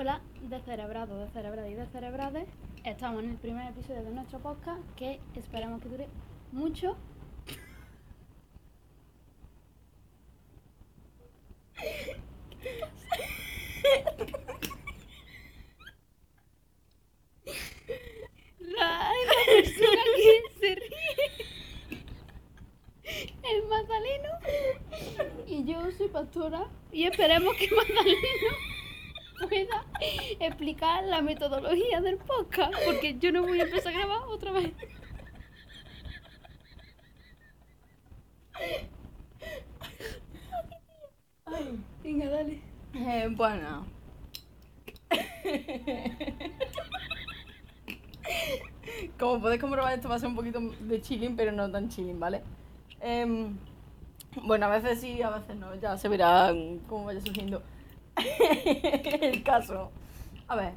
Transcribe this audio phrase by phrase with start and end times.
[0.00, 2.48] Hola, descerebrados, descerebradas y descerebrades.
[2.84, 6.06] Estamos en el primer episodio de nuestro podcast que esperamos que dure
[6.52, 6.96] mucho.
[18.60, 22.04] La, la persona que se ríe
[23.02, 24.28] es Magdaleno
[25.48, 28.78] y yo soy pastora y esperemos que Magdaleno
[29.38, 29.84] pueda
[30.80, 34.72] la metodología del podcast porque yo no voy a empezar a grabar otra vez.
[41.46, 42.60] Ay, Venga, dale.
[42.94, 43.86] eh, bueno.
[49.18, 52.18] Como podéis comprobar, esto va a ser un poquito de chilling, pero no tan chilling,
[52.18, 52.42] ¿vale?
[53.00, 53.56] Em,
[54.44, 56.52] bueno, a veces sí, a veces no, ya se verá
[56.88, 57.62] cómo vaya surgiendo
[59.20, 59.90] el caso.
[60.48, 60.72] A ver,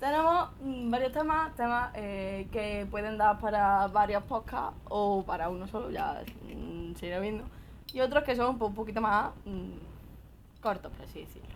[0.00, 5.66] tenemos mm, varios temas, temas eh, que pueden dar para varios podcasts o para uno
[5.68, 6.22] solo, ya
[6.54, 7.44] mm, se irá viendo.
[7.92, 11.48] Y otros que son un po- un poquito más mm, cortos, por así decirlo.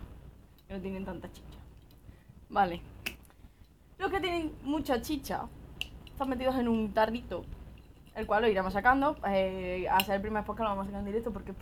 [0.67, 1.47] Que no tienen tanta chicha.
[2.49, 2.81] Vale.
[3.97, 5.41] Los que tienen mucha chicha
[6.05, 7.43] están metidos en un tarrito,
[8.15, 9.17] el cual lo iremos sacando.
[9.27, 11.53] Eh, a ser el primer podcast lo vamos a sacar en directo porque,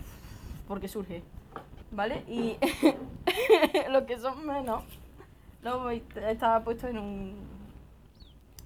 [0.68, 1.24] porque surge.
[1.90, 2.22] ¿Vale?
[2.28, 2.56] Y
[3.90, 4.84] los que son menos,
[5.62, 7.34] voy- está puesto en un,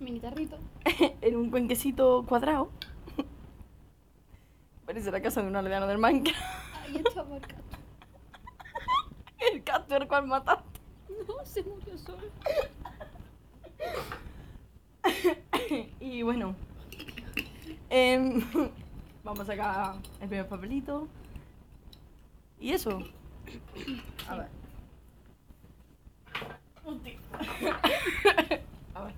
[0.01, 0.59] Mini tarrito.
[1.21, 2.71] en un cuenquecito cuadrado.
[4.87, 6.41] Parece la casa de un aldeano del Minecraft.
[6.85, 7.63] Ahí estaba el gato.
[9.53, 10.81] El gato el cual mataste.
[11.27, 12.23] No, se murió solo.
[16.01, 16.55] y bueno,
[17.91, 18.41] em,
[19.25, 21.09] vamos a sacar el primer papelito.
[22.61, 23.01] Y eso.
[24.29, 24.48] A ver.
[26.85, 27.19] Hostia.
[28.94, 29.14] A ver.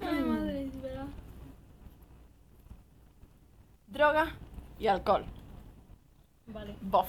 [0.00, 1.06] Ay, madre, es verdad.
[3.86, 4.32] Droga
[4.78, 5.24] y alcohol.
[6.46, 6.76] Vale.
[6.80, 7.08] Bof.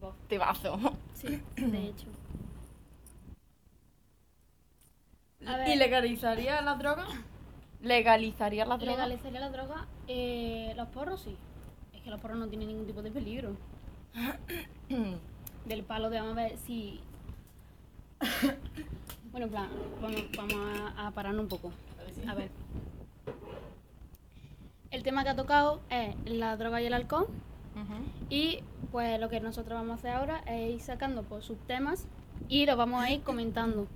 [0.00, 0.14] Bof.
[0.28, 0.78] Tibazo.
[1.14, 2.06] Sí, de hecho.
[5.46, 5.68] A ver.
[5.68, 7.06] ¿Y legalizaría la droga?
[7.82, 8.92] ¿Legalizaría la droga?
[8.92, 9.86] Legalizaría la droga.
[10.06, 11.36] Eh, los porros sí.
[11.94, 13.56] Es que los porros no tienen ningún tipo de peligro.
[15.64, 17.00] Del palo de vamos a ver si.
[19.30, 19.68] Bueno, en plan,
[20.02, 20.54] vamos, vamos
[20.96, 21.72] a, a pararnos un poco.
[22.26, 22.50] A ver.
[24.90, 27.28] El tema que ha tocado es la droga y el alcohol.
[28.28, 32.06] Y pues lo que nosotros vamos a hacer ahora es ir sacando pues, subtemas
[32.48, 33.86] y los vamos a ir comentando.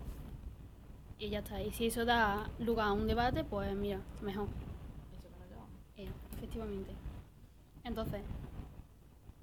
[1.19, 1.61] Y ya está.
[1.61, 4.49] Y si eso da lugar a un debate, pues mira, mejor.
[5.13, 5.29] Eso.
[5.97, 6.93] Eh, efectivamente.
[7.83, 8.23] Entonces,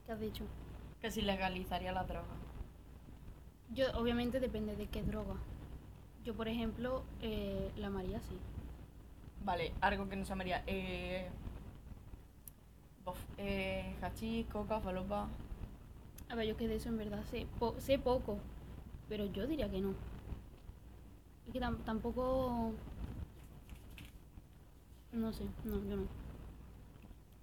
[0.06, 0.46] ¿qué has dicho?
[1.02, 2.41] Que si legalizaría la droga.
[3.76, 5.36] Yo, obviamente, depende de qué droga.
[6.26, 8.36] Yo, por ejemplo, eh, la María sí.
[9.44, 10.62] Vale, algo que no se llamaría.
[10.68, 11.28] Eh,
[13.06, 15.28] bof, eh, hachís, coca, falopa.
[16.30, 18.38] A ver, yo que de eso en verdad sé, po- sé poco,
[19.10, 19.94] pero yo diría que no.
[21.48, 22.72] Es que tam- tampoco...
[25.14, 26.04] No sé, no, yo no.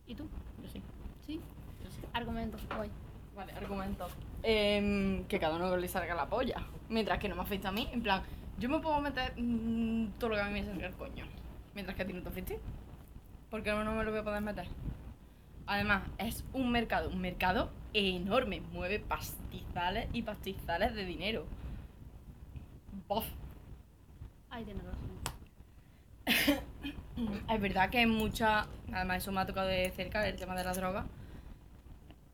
[0.06, 0.24] ¿Y tú?
[0.62, 0.80] Yo sí.
[1.26, 1.40] ¿Sí?
[1.84, 2.00] Yo sí.
[2.14, 2.90] Argumentos, guay.
[3.38, 4.08] Vale, argumento.
[4.42, 6.56] Em, que cada uno le salga la polla.
[6.88, 7.88] Mientras que no me afecta a mí.
[7.92, 8.20] En plan,
[8.58, 11.24] yo me puedo meter mm, todo lo que a mí me salga el coño.
[11.72, 12.58] Mientras que a ti no te afecte.
[13.48, 14.66] Porque no, no me lo voy a poder meter.
[15.68, 18.60] Además, es un mercado, un mercado enorme.
[18.72, 21.46] Mueve pastizales y pastizales de dinero.
[23.06, 23.24] Bof.
[24.50, 25.08] Ay, tienes razón.
[27.48, 28.66] Es verdad que mucha.
[28.92, 31.06] Además, eso me ha tocado de cerca el tema de la droga.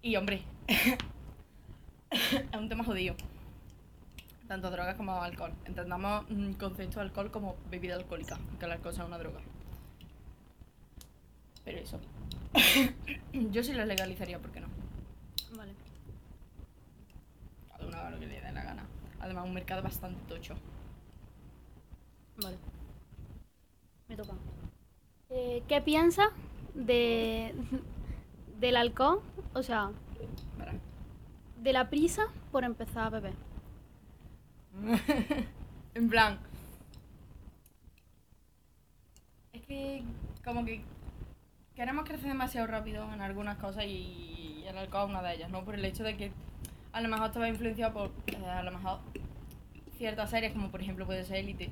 [0.02, 3.14] Y hombre, es un tema jodido.
[4.48, 5.52] Tanto drogas como alcohol.
[5.64, 9.40] Entendamos un concepto de alcohol como bebida alcohólica, que el alcohol sea una droga.
[11.64, 11.98] Pero eso.
[13.32, 14.68] Yo sí la legalizaría, ¿por qué no?
[15.56, 15.72] Vale.
[17.70, 18.84] Cada uno haga lo que le dé la gana.
[19.20, 20.54] Además, un mercado bastante tocho.
[22.42, 22.56] Vale.
[24.08, 24.34] Me toca.
[25.30, 26.28] Eh, ¿Qué piensas
[26.74, 27.54] de,
[28.60, 29.22] del alcohol?
[29.54, 29.90] O sea,
[31.62, 33.34] De la prisa por empezar a beber.
[35.94, 36.38] en plan.
[39.52, 40.02] Es que
[40.44, 40.82] como que
[41.74, 45.64] queremos crecer demasiado rápido en algunas cosas y el alcohol una de ellas, ¿no?
[45.64, 46.32] Por el hecho de que
[46.92, 49.00] a lo mejor va influenciado por eh, a lo mejor
[49.96, 51.70] ciertas series como por ejemplo puede ser Elite.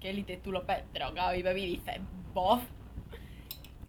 [0.00, 2.00] Que Elite tú lo ves drogado y bebí y dices,
[2.32, 2.62] bof.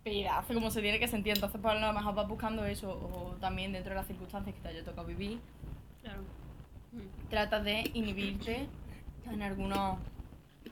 [0.03, 1.33] Pedazo como se tiene que sentir.
[1.33, 4.61] Entonces pues a lo mejor vas buscando eso o también dentro de las circunstancias que
[4.61, 5.39] te haya tocado vivir
[6.01, 6.21] Claro.
[7.29, 8.67] Tratas de inhibirte
[9.31, 9.97] en algunos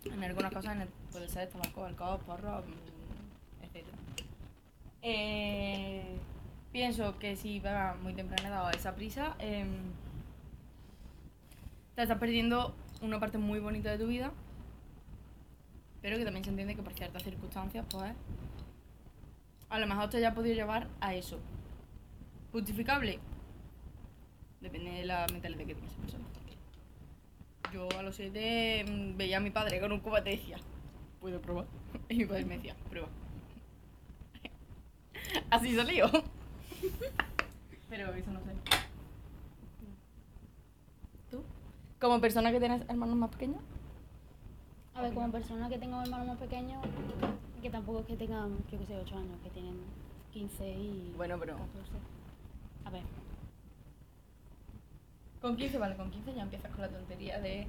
[0.06, 3.86] en algunas cosas, en el- puede ser tabaco, alcohol, porro, mm, etc.
[5.02, 6.04] Eh,
[6.72, 9.68] pienso que si vas muy temprana edad a esa prisa, em,
[11.96, 14.32] te estás perdiendo una parte muy bonita de tu vida,
[16.02, 18.14] pero que también se entiende que por ciertas circunstancias, pues,
[19.69, 21.39] a lo mejor te haya podido llevar a eso.
[22.51, 23.19] ¿Justificable?
[24.62, 26.25] Depende de la mentalidad que tenga esa persona.
[27.71, 30.57] Yo a los 7 veía a mi padre con un cubate y decía,
[31.19, 31.68] ¿puedo probar?
[32.10, 33.07] Y mi padre me decía, prueba.
[35.51, 36.10] Así salió.
[37.89, 38.51] Pero eso no sé.
[41.30, 41.44] ¿Tú?
[42.01, 43.62] Como persona que tienes hermanos más pequeños,
[44.95, 46.83] A ver, como persona que tengo hermanos más pequeños,
[47.62, 49.76] que tampoco es que tengan, yo que sé, 8 años, que tienen
[50.34, 51.92] 15 y Bueno, pero- 14.
[52.86, 53.04] A ver,
[55.42, 57.66] con 15, vale, con 15 ya empiezas con la tontería de...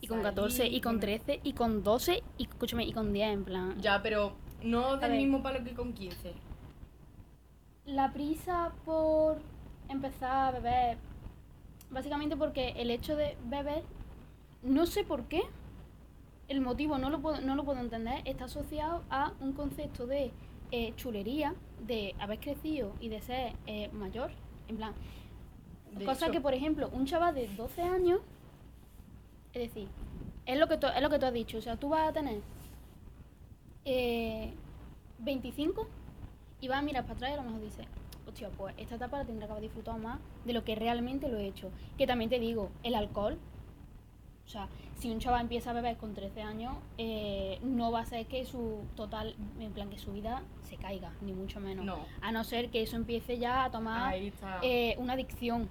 [0.00, 1.00] y con salir, 14, y con bueno.
[1.00, 3.80] 13, y con 12, y escúchame, y con 10, en plan.
[3.80, 4.32] Ya, pero
[4.62, 5.20] no del ver.
[5.20, 6.32] mismo palo que con 15.
[7.86, 9.38] La prisa por
[9.88, 10.98] empezar a beber,
[11.90, 13.82] básicamente porque el hecho de beber,
[14.62, 15.42] no sé por qué,
[16.48, 20.32] el motivo no lo puedo, no lo puedo entender, está asociado a un concepto de
[20.70, 21.54] eh, chulería,
[21.86, 24.30] de haber crecido y de ser eh, mayor,
[24.68, 24.94] en plan,
[25.92, 28.20] De cosa hecho- que, por ejemplo, un chaval de 12 años,
[29.52, 29.88] es decir,
[30.46, 32.12] es lo que tú, es lo que tú has dicho, o sea, tú vas a
[32.12, 32.40] tener
[33.84, 34.52] eh,
[35.20, 35.86] 25
[36.60, 37.86] y vas a mirar para atrás y a lo mejor dices,
[38.26, 41.38] hostia, pues esta etapa la tendré que haber disfrutado más de lo que realmente lo
[41.38, 41.70] he hecho.
[41.96, 43.38] Que también te digo, el alcohol,
[44.48, 48.06] o sea, si un chaval empieza a beber con 13 años, eh, no va a
[48.06, 51.84] ser que su total, en plan que su vida se caiga, ni mucho menos.
[51.84, 51.98] No.
[52.22, 54.14] A no ser que eso empiece ya a tomar
[54.62, 55.68] eh, una adicción.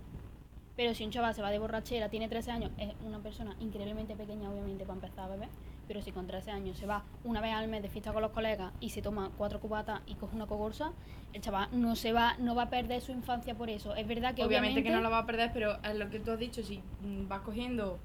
[0.76, 4.16] Pero si un chaval se va de borrachera, tiene 13 años, es una persona increíblemente
[4.16, 5.50] pequeña, obviamente, para empezar a beber.
[5.88, 8.30] Pero si con 13 años se va una vez al mes de fiesta con los
[8.30, 10.92] colegas y se toma cuatro cubatas y coge una cogorza,
[11.34, 13.96] el chaval no se va, no va a perder su infancia por eso.
[13.96, 16.20] Es verdad que obviamente, obviamente, que no la va a perder, pero es lo que
[16.20, 17.98] tú has dicho, si mm, vas cogiendo...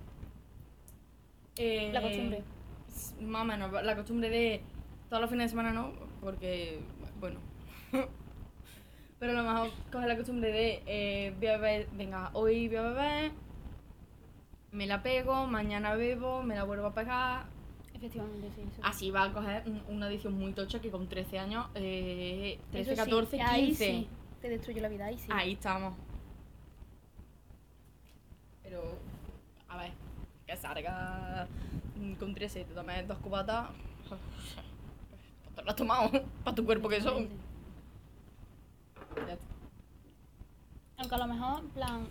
[1.56, 2.42] eh, La costumbre.
[3.20, 4.62] Más o menos, la costumbre de
[5.08, 6.80] todos los fines de semana no, porque,
[7.20, 7.40] bueno...
[9.18, 12.76] pero a lo mejor coges la costumbre de eh, voy a beber, venga, hoy voy
[12.78, 13.32] a beber,
[14.72, 17.46] me la pego, mañana bebo, me la vuelvo a pegar,
[17.94, 18.62] Efectivamente, sí.
[18.62, 18.80] eso.
[18.82, 22.92] Así va a coger un- una edición muy tocha que con 13 años, eh, 13,
[22.94, 23.48] Eso sí, 14, 15.
[23.52, 24.08] Ahí sí,
[24.40, 25.28] te destruye la vida, ahí sí.
[25.30, 25.94] Ahí estamos.
[28.64, 28.82] Pero,
[29.68, 29.92] a ver,
[30.52, 31.48] que salga
[31.96, 33.70] mm, con 13 y te tomes dos cubatas.
[35.56, 36.10] Te lo has tomado
[36.44, 37.28] para tu cuerpo que son.
[40.98, 42.06] Aunque a lo mejor, en plan.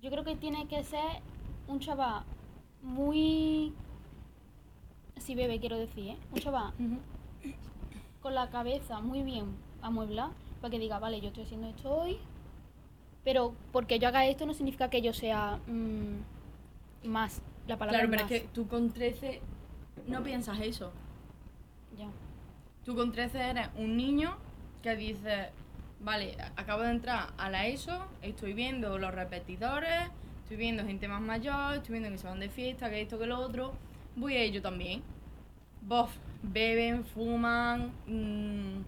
[0.00, 1.22] Yo creo que tiene que ser
[1.66, 2.24] un chaval
[2.82, 3.72] muy.
[5.16, 6.18] Si bebe, quiero decir, ¿eh?
[6.32, 6.72] Un chaval
[8.20, 12.18] con la cabeza muy bien amueblada para que diga, vale, yo estoy haciendo esto hoy,
[13.28, 17.42] pero porque yo haga esto no significa que yo sea mm, más.
[17.66, 19.42] La palabra Claro, pero es que tú con 13
[20.06, 20.92] no piensas eso.
[21.98, 22.08] Ya.
[22.86, 24.38] Tú con 13 eres un niño
[24.82, 25.50] que dice,
[26.00, 30.08] vale, acabo de entrar a la ESO, estoy viendo los repetidores,
[30.44, 33.26] estoy viendo gente más mayor, estoy viendo que se van de fiesta, que esto, que
[33.26, 33.74] lo otro,
[34.16, 35.02] voy a ello también.
[35.82, 38.84] Bof, beben, fuman, mm,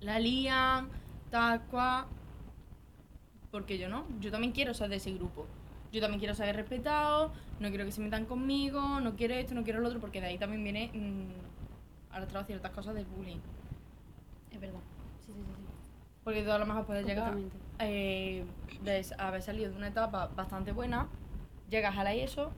[0.00, 0.88] la lían,
[1.28, 2.06] tal cual.
[3.54, 5.46] Porque yo no, yo también quiero ser de ese grupo.
[5.92, 7.30] Yo también quiero ser respetado,
[7.60, 10.26] no quiero que se metan conmigo, no quiero esto, no quiero lo otro, porque de
[10.26, 13.38] ahí también viene mm, arrastrado ciertas cosas del bullying.
[14.50, 14.80] Es verdad.
[15.24, 15.52] Sí, sí, sí.
[15.82, 15.90] sí.
[16.24, 17.36] Porque tú a lo mejor puedes llegar
[17.78, 18.44] eh,
[18.82, 21.06] de haber salido de una etapa bastante buena,
[21.70, 22.50] llegas a la ESO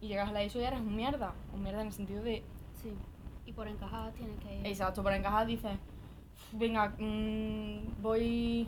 [0.00, 1.34] y llegas a la ESO y eres un mierda.
[1.54, 2.42] Un mierda en el sentido de,
[2.82, 2.92] Sí.
[3.46, 4.68] Y por encajar tienes que.
[4.68, 5.78] exacto, para encajar dices,
[6.50, 8.66] venga, mm, voy,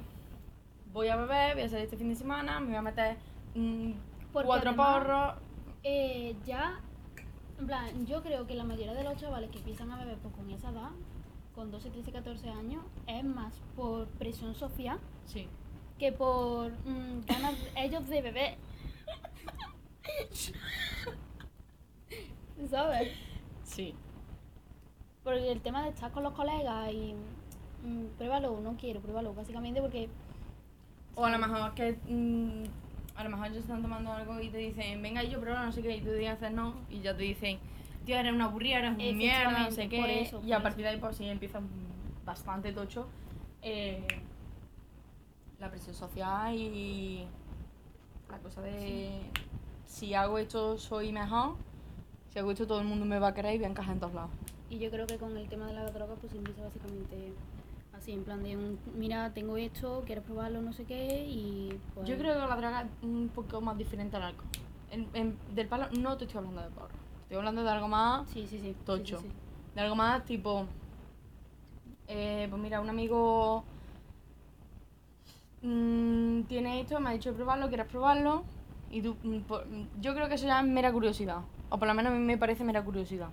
[0.97, 3.19] voy a beber, voy a salir este fin de semana, me voy a meter
[3.55, 3.91] mm,
[4.33, 5.35] cuatro además- porros.
[5.83, 6.81] Eh, ya,
[7.61, 10.35] en plan, yo creo que la mayoría de los chavales que empiezan a beber pues,
[10.35, 10.88] con esa edad,
[11.55, 15.47] con 12, 13, 14 años, es más por presión social Sí.
[15.99, 18.57] que por mm, ganas ellos de beber.
[22.71, 23.12] ¿Sabes?
[23.65, 23.95] Sí.
[25.23, 27.15] Porque el tema de estar con los colegas y
[27.85, 30.09] mm, pruébalo, no quiero, pruébalo, básicamente porque
[31.17, 32.65] O a lo mejor que mm,
[33.17, 35.83] a lo mejor ellos están tomando algo y te dicen, venga yo pruebo no sé
[35.83, 37.59] qué, y tú dices no, y ya te dicen,
[38.05, 39.99] tío, eres una aburrida, eres un mierda, no sé qué.
[39.99, 41.61] por eso, y a por partir de ahí pues sí empieza
[42.25, 43.07] bastante tocho
[43.63, 44.07] eh,
[45.59, 47.27] la presión social y,
[48.31, 49.23] La cosa de
[49.87, 51.57] si hago esto soy mejor,
[52.31, 54.01] si hago esto todo el mundo me va a querer y voy a encajar en
[54.01, 54.31] todos lados.
[54.69, 57.33] Y yo creo que con el tema de la droga, pues empieza básicamente
[57.97, 62.09] así, en plan de un, mira, tengo esto, quieres probarlo, no sé qué, y pues...
[62.09, 64.47] Yo creo que la droga es un poco más diferente al alcohol.
[64.91, 66.95] En- en- del palo no te estoy hablando de porro.
[67.23, 68.75] Estoy hablando de algo más Sí, sí, sí.
[68.85, 69.19] tocho.
[69.19, 69.33] sí, sí.
[69.75, 70.67] De algo más tipo.
[72.09, 73.65] eh, pues mira, un amigo
[75.62, 78.45] mm, tiene esto, me ha dicho de probarlo, quieres probarlo.
[78.91, 81.41] Y tú, mm, por- mm, yo creo que eso ya es mera curiosidad.
[81.71, 83.29] O por lo menos a mí me parece mera curiosidad.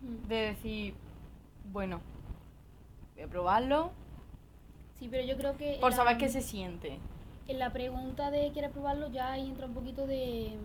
[0.00, 0.28] Mm.
[0.28, 0.94] De decir,
[1.72, 2.00] bueno,
[3.18, 3.90] voy a probarlo
[4.98, 5.78] Sí, pero yo creo que...
[5.80, 6.98] por la- saber qué se siente.
[7.46, 9.08] En la pregunta de ¿quieres probarlo?
[9.10, 10.56] ya ahí entra un poquito de...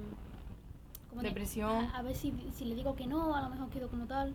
[1.10, 1.70] como de, Depresión.
[1.70, 4.34] A, a ver si, si le digo que no, a lo mejor quedo como tal.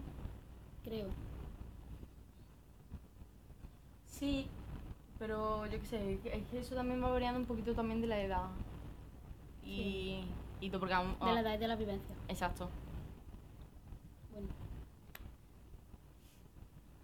[0.85, 1.09] Creo.
[4.07, 4.47] Sí,
[5.19, 8.21] pero yo qué sé, es que eso también va variando un poquito también de la
[8.21, 8.47] edad.
[9.65, 10.25] Y,
[10.61, 12.15] y todo, porque De la ah, edad y de la vivencia.
[12.29, 12.69] Exacto.
[14.33, 14.49] Bueno,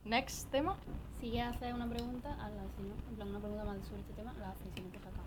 [0.05, 0.77] Next tema.
[1.19, 2.63] si quieres hacer una pregunta, hazla.
[2.77, 4.67] Si no, en plan una pregunta más sobre este tema, la haces.
[4.75, 5.21] Si no, pues acá.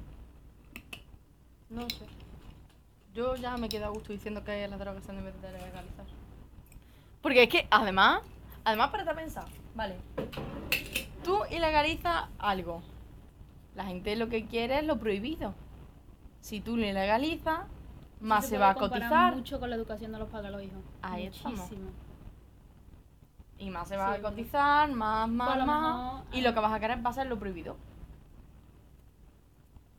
[1.70, 2.06] No sé.
[3.14, 6.06] Yo ya me quedo a gusto diciendo que las drogas se han de legalizar.
[7.22, 8.22] Porque es que, además,
[8.64, 9.96] además para pensar, vale,
[11.24, 12.84] tú ilegalizas algo.
[13.76, 15.56] La gente lo que quiere es lo prohibido.
[16.42, 17.62] Si tú lo ilegalizas,
[18.20, 20.64] más Sí se, va a cotizar mucho con la educación de los padres a los
[20.64, 20.84] hijos.
[21.02, 21.70] Ahí estamos.
[23.60, 25.96] Y más se va Sí, a cotizar, más, más, Pues más.
[25.96, 27.76] mejor, y lo que vas a querer va a ser lo prohibido.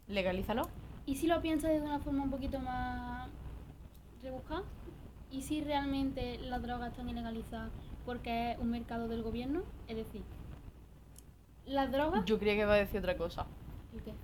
[0.07, 0.69] Legalízalo.
[1.07, 3.29] ¿Y si lo piensas de una forma un poquito más
[4.23, 4.63] rebuscada?
[5.31, 7.71] ¿Y si realmente las drogas están ilegalizadas
[8.07, 9.63] porque es un mercado del gobierno?
[9.89, 10.23] Es decir,
[11.67, 12.25] las drogas...
[12.25, 13.47] Yo creía que iba a decir otra cosa.
[13.93, 14.15] ¿El qué?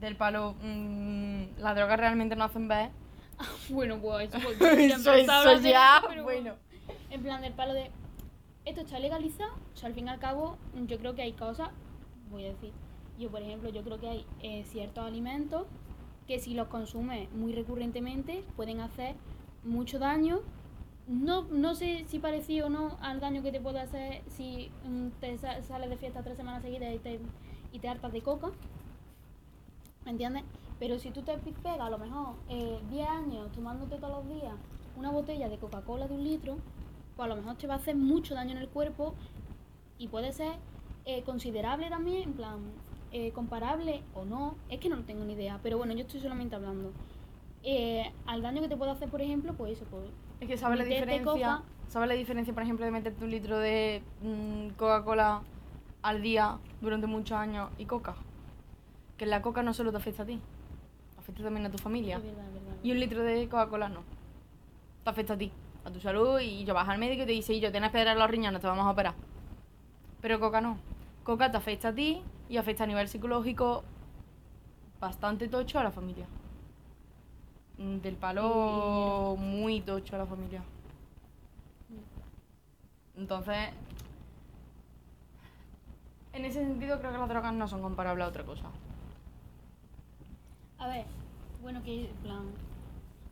[0.00, 2.90] Del palo, mm, las drogas realmente no hacen ver.
[3.70, 6.54] Bueno, pues eso, pues, Eso, eso ya, bueno.
[7.10, 7.90] En plan, del palo de...
[8.64, 11.70] Esto está legalizado, o sea, al fin y al cabo, yo creo que hay cosas,
[12.30, 12.72] voy a decir,
[13.18, 15.66] yo por ejemplo, yo creo que hay eh, ciertos alimentos
[16.28, 19.16] que si los consumes muy recurrentemente pueden hacer
[19.64, 20.40] mucho daño.
[21.08, 25.08] No, no sé si parecido o no al daño que te puede hacer si mm,
[25.20, 27.20] te sa- sales de fiesta tres semanas seguidas y te,
[27.72, 28.52] y te hartas de coca.
[30.04, 30.44] ¿Me entiendes?
[30.78, 34.54] Pero si tú te pegas a lo mejor eh, 10 años tomándote todos los días
[34.96, 36.56] una botella de Coca-Cola de un litro,
[37.16, 39.14] pues a lo mejor te va a hacer mucho daño en el cuerpo
[39.98, 40.52] y puede ser
[41.04, 42.58] eh, considerable también, en plan,
[43.12, 46.20] eh, comparable o no, es que no lo tengo ni idea, pero bueno, yo estoy
[46.20, 46.92] solamente hablando.
[47.62, 50.04] Eh, al daño que te puede hacer, por ejemplo, pues eso, pues
[50.40, 51.24] Es que sabes la diferencia.
[51.24, 51.62] coca.
[51.88, 55.42] ¿Sabes la diferencia, por ejemplo, de meterte un litro de mm, Coca-Cola
[56.00, 58.14] al día durante muchos años y coca?
[59.18, 60.40] Que la coca no solo te afecta a ti,
[61.18, 62.16] afecta también a tu familia.
[62.16, 62.76] es verdad, es verdad.
[62.82, 64.00] Y un litro de Coca-Cola no.
[65.04, 65.52] Te afecta a ti,
[65.84, 68.12] a tu salud y yo vas al médico y te dice, y yo tienes piedra
[68.12, 69.14] en los riñones, te vamos a operar.
[70.20, 70.78] Pero Coca no.
[71.24, 73.84] Coca te afecta a ti y afecta a nivel psicológico
[75.00, 76.26] bastante tocho a la familia.
[77.78, 80.62] Mm, Del palo muy tocho a la familia.
[83.16, 83.70] Entonces,
[86.32, 88.66] en ese sentido creo que las drogas no son comparables a otra cosa.
[90.78, 91.04] A ver,
[91.62, 92.44] bueno, que plan.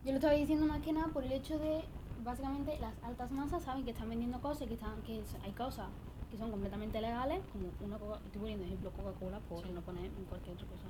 [0.05, 1.83] Yo lo estaba diciendo más que nada por el hecho de,
[2.23, 5.89] básicamente, las altas masas saben que están vendiendo cosas y que, están, que hay cosas
[6.31, 10.55] que son completamente legales, como una Coca Estoy poniendo ejemplo Coca-Cola por no poner cualquier
[10.55, 10.87] otra cosa.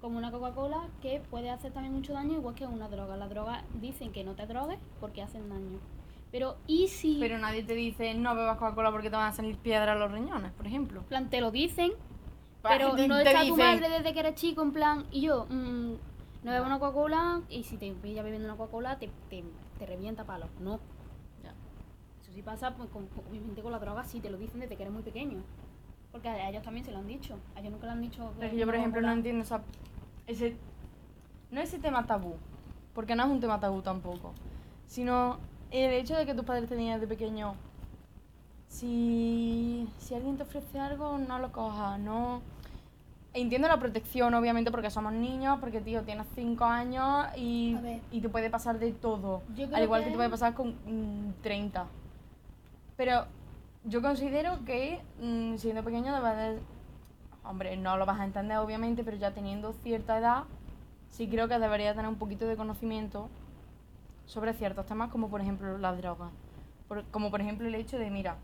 [0.00, 3.16] Como una Coca-Cola que puede hacer también mucho daño, igual que una droga.
[3.16, 5.78] Las drogas dicen que no te drogues porque hacen daño.
[6.30, 7.18] Pero, ¿y si.?
[7.20, 10.12] Pero nadie te dice no bebas Coca-Cola porque te van a salir piedras en los
[10.12, 11.00] riñones, por ejemplo.
[11.00, 11.92] en plan, te lo dicen,
[12.62, 15.92] pero no está tu madre desde que eres chico, en plan, y yo, mm,
[16.42, 19.42] no bebo una Coca-Cola, y si te pillas bebiendo una Coca-Cola, te, te,
[19.80, 20.50] te revienta palos.
[20.60, 20.78] No.
[22.22, 24.82] Eso sí pasa, pues, con, obviamente con la droga, sí, te lo dicen desde que
[24.82, 25.42] eres muy pequeño.
[26.12, 27.38] Porque a ellos también se lo han dicho.
[27.56, 28.30] A ellos nunca le han dicho.
[28.34, 29.62] Pero es que yo, por ejemplo, no entiendo esa,
[30.26, 30.56] ese...
[31.50, 32.34] No ese tema tabú,
[32.94, 34.32] porque no es un tema tabú tampoco,
[34.86, 35.38] sino
[35.72, 37.54] el hecho de que tus padres tenían de pequeño...
[38.68, 42.42] Si, si alguien te ofrece algo, no lo cojas, no...
[43.32, 47.76] Entiendo la protección, obviamente, porque somos niños, porque, tío, tienes 5 años y,
[48.10, 49.42] y te puede pasar de todo.
[49.76, 50.06] Al igual que...
[50.06, 51.86] que- te puede pasar con mm, 30.
[52.96, 53.26] Pero
[53.84, 56.58] yo considero que mm, siendo pequeño debes de...
[57.44, 60.44] Hombre, no lo vas a entender, obviamente, pero ya teniendo cierta edad,
[61.10, 63.28] sí creo que deberías tener un poquito de conocimiento
[64.26, 66.30] sobre ciertos temas, como por ejemplo las drogas.
[66.88, 68.36] Por- como por ejemplo el hecho de, mira,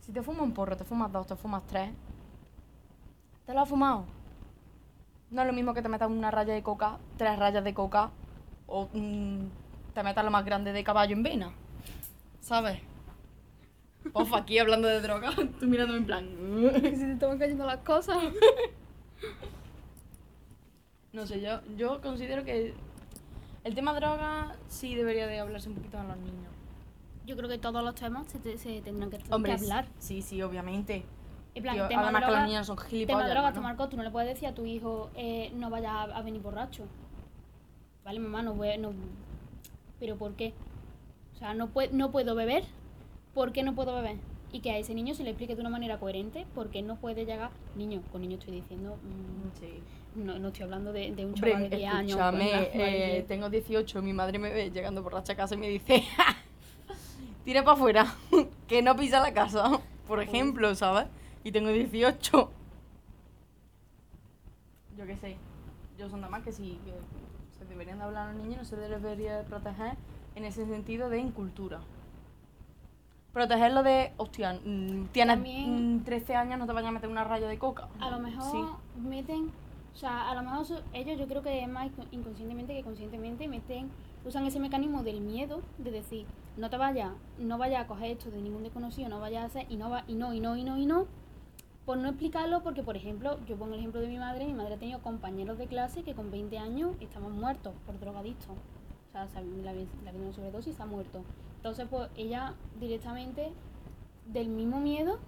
[0.00, 1.90] si te fumas un porro, te fumas dos, te fumas tres,
[3.48, 4.04] ¿te lo has fumado?
[5.30, 8.10] No es lo mismo que te metas una raya de coca, tres rayas de coca,
[8.66, 9.46] o mm,
[9.94, 11.50] te metas lo más grande de caballo en vena.
[12.40, 12.78] ¿Sabes?
[14.12, 16.26] Ofa, aquí hablando de droga, tú mirándome en plan.
[16.82, 18.18] Que se te estaban cayendo las cosas.
[21.10, 22.74] No sé, yo, yo considero que
[23.64, 26.52] el tema droga sí debería de hablarse un poquito a los niños.
[27.26, 29.88] Yo creo que todos los temas se, te- se tendrán que, que Hombre, hablar.
[29.98, 31.04] sí, sí, obviamente.
[31.58, 32.28] En plan, Tío, tema además que
[33.06, 33.54] Tema drogas, ¿no?
[33.56, 36.22] tomar alcohol, tú no le puedes decir a tu hijo eh, no vayas a, a
[36.22, 36.84] venir borracho.
[38.04, 38.92] Vale, mamá, no voy a- no
[39.98, 40.54] ¿Pero por qué?
[41.34, 42.62] O sea, no, no puedo beber.
[43.34, 44.16] ¿Por qué no puedo beber?
[44.52, 46.94] Y que a ese niño se le explique de una manera coherente por qué no
[46.96, 47.50] puede llegar.
[47.74, 48.96] Niño, con niño estoy diciendo.
[49.02, 49.82] mm, Sí.
[50.14, 52.10] no, no estoy hablando de, de un Hombre, chaval de 10 años.
[52.10, 56.04] escúchame, eh, tengo 18, mi madre me ve llegando borracha a casa y me dice,
[57.44, 58.14] tira para afuera,
[58.68, 61.06] que no pisa la casa, por ejemplo, ¿sabes?
[61.44, 62.50] Y tengo 18.
[64.96, 65.36] Yo qué sé,
[65.96, 66.92] yo son nada más que sí, que
[67.58, 69.96] se deberían de hablar a los niños, no se debería de proteger
[70.34, 71.80] en ese sentido de incultura.
[73.32, 77.22] Protegerlo de, hostia, mm, tienes También- mm, 13 años, no te vayas a meter una
[77.24, 77.88] raya de coca.
[78.00, 78.58] A lo mejor Sí.
[79.00, 79.52] meten,
[79.94, 83.46] o sea, a lo mejor ellos yo creo que es más inco- inconscientemente que conscientemente
[83.46, 83.90] meten,
[84.24, 86.26] usan ese mecanismo del miedo de decir,
[86.56, 89.66] no te vayas, no vayas a coger esto de ningún desconocido, no vayas a hacer,
[89.68, 91.06] y no va, y no, y no, y no, y no,
[91.88, 94.74] por no explicarlo, porque por ejemplo, yo pongo el ejemplo de mi madre, mi madre
[94.74, 98.50] ha tenido compañeros de clase que con 20 años estaban muertos por drogadictos.
[98.50, 101.22] O sea, le había dado sobredosis y ha muerto.
[101.56, 103.52] Entonces, pues ella directamente,
[104.26, 105.18] del mismo miedo,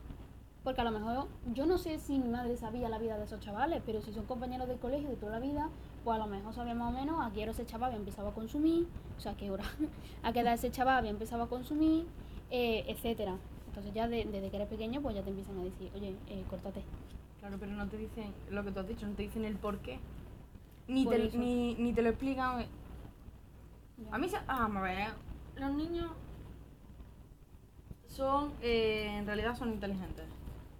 [0.62, 3.40] porque a lo mejor yo no sé si mi madre sabía la vida de esos
[3.40, 5.70] chavales, pero si son compañeros del colegio de toda la vida,
[6.04, 8.28] pues a lo mejor sabía más o menos a qué hora ese chaval había empezado
[8.28, 8.86] a consumir,
[9.16, 9.64] o sea, a qué hora,
[10.22, 12.04] a qué edad ese chaval había empezado a consumir,
[12.50, 13.38] eh, etcétera.
[13.70, 16.44] Entonces ya de- desde que eres pequeño, pues ya te empiezan a decir, oye, eh,
[16.50, 16.82] córtate.
[17.38, 19.78] Claro, pero no te dicen lo que tú has dicho, no te dicen el por
[19.78, 19.98] qué.
[20.88, 22.66] Ni, Por te, ni, ni te lo explican.
[23.96, 24.14] Ya.
[24.14, 25.08] A mí, se- ah, vamos a ver,
[25.56, 26.10] los niños
[28.08, 30.24] son, eh, en realidad son inteligentes.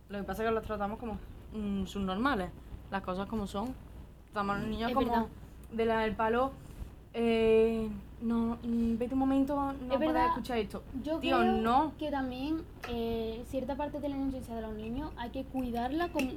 [0.08, 1.18] Lo que pasa es que los tratamos como
[1.54, 2.50] mm, subnormales,
[2.90, 3.72] las cosas como son.
[4.32, 5.26] Tratamos a los niños Es como verdad.
[5.72, 6.50] de la del palo.
[7.14, 7.88] Eh,
[8.20, 10.82] no, mm, vete un momento, no Es verdad, escuchar esto.
[11.02, 11.92] Yo Tío, creo no.
[11.98, 16.28] que también eh, cierta parte de la inocencia de los niños hay que cuidarla, con,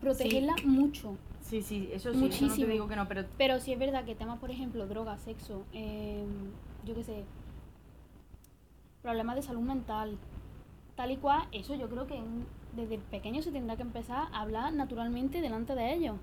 [0.00, 1.16] protegerla mucho.
[1.40, 2.66] Sí, sí, eso sí, eso no Muchísimo.
[2.66, 5.62] te digo que no, pero Pero sí es verdad que temas, por ejemplo, droga, sexo,
[5.72, 6.24] eh,
[6.84, 7.24] yo qué sé,
[9.02, 10.16] problemas de salud mental,
[10.96, 14.40] tal y cual, eso yo creo que en- desde pequeño se tendrá que empezar a
[14.40, 16.16] hablar naturalmente delante de ellos.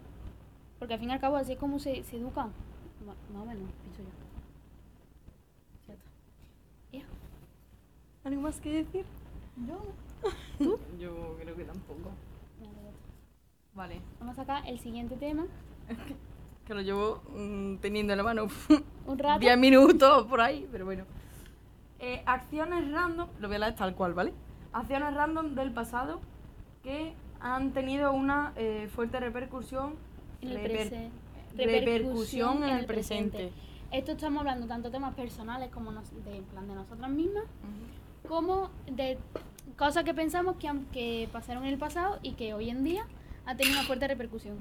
[0.80, 2.52] Porque al fin y al cabo así es como se, se educan.
[3.06, 4.10] Ma- Más o menos, pienso yo.
[5.88, 6.10] ya está.
[6.94, 7.04] Ya.
[8.24, 9.06] ¿Algo más que decir?
[9.68, 9.80] Yo.
[11.00, 12.10] Yo creo que tampoco.
[13.74, 14.02] Vale.
[14.20, 15.46] Vamos a sacar el siguiente tema.
[16.66, 18.48] Que lo llevo mm, teniendo en la mano
[19.08, 19.40] Un rato.
[19.40, 21.04] 10 minutos por ahí, pero bueno.
[21.98, 24.34] Eh, acciones random, lo voy a leer tal cual, ¿vale?
[24.72, 26.20] Acciones random del pasado
[26.84, 29.96] que han tenido una eh, fuerte repercusión
[30.42, 31.10] En el reper-
[31.58, 33.52] repercusión en el presente.
[33.92, 37.46] Esto estamos hablando tanto de temas personales como nos- de, en plan de nosotras mismas,
[38.28, 39.18] como de
[39.78, 43.06] cosas que pensamos que, que pasaron en el pasado y que hoy en día
[43.46, 44.58] han tenido una fuerte repercusión.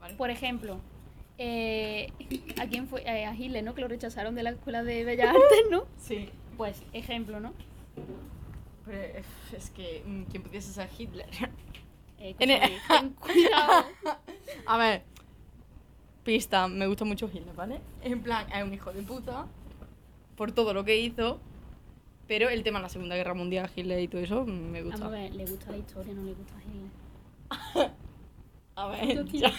[0.00, 0.14] ¿Vale?
[0.14, 0.78] Por ejemplo,
[1.38, 2.12] eh,
[2.60, 3.02] ¿a quién fue?
[3.02, 3.74] Eh, a Hitler, ¿no?
[3.74, 5.84] Que lo rechazaron de la Escuela de Bellas Artes, ¿no?
[5.98, 6.28] Sí.
[6.56, 7.52] Pues, ejemplo, ¿no?
[8.84, 9.22] Pero eh,
[9.56, 11.26] es que, mm, ¿quién pudiese ser Hitler?
[12.24, 13.84] Eh, En el- cuidado.
[14.66, 15.02] A ver,
[16.22, 17.80] pista, me gusta mucho Hitler, ¿vale?
[18.00, 19.46] En plan, es un hijo de puta
[20.36, 21.40] por todo lo que hizo,
[22.28, 25.06] pero el tema de la Segunda Guerra Mundial, Hitler y todo eso, mm, me gusta.
[25.06, 27.92] a ver, le gusta la historia, no le gusta Hitler.
[28.74, 29.52] A ver, ya.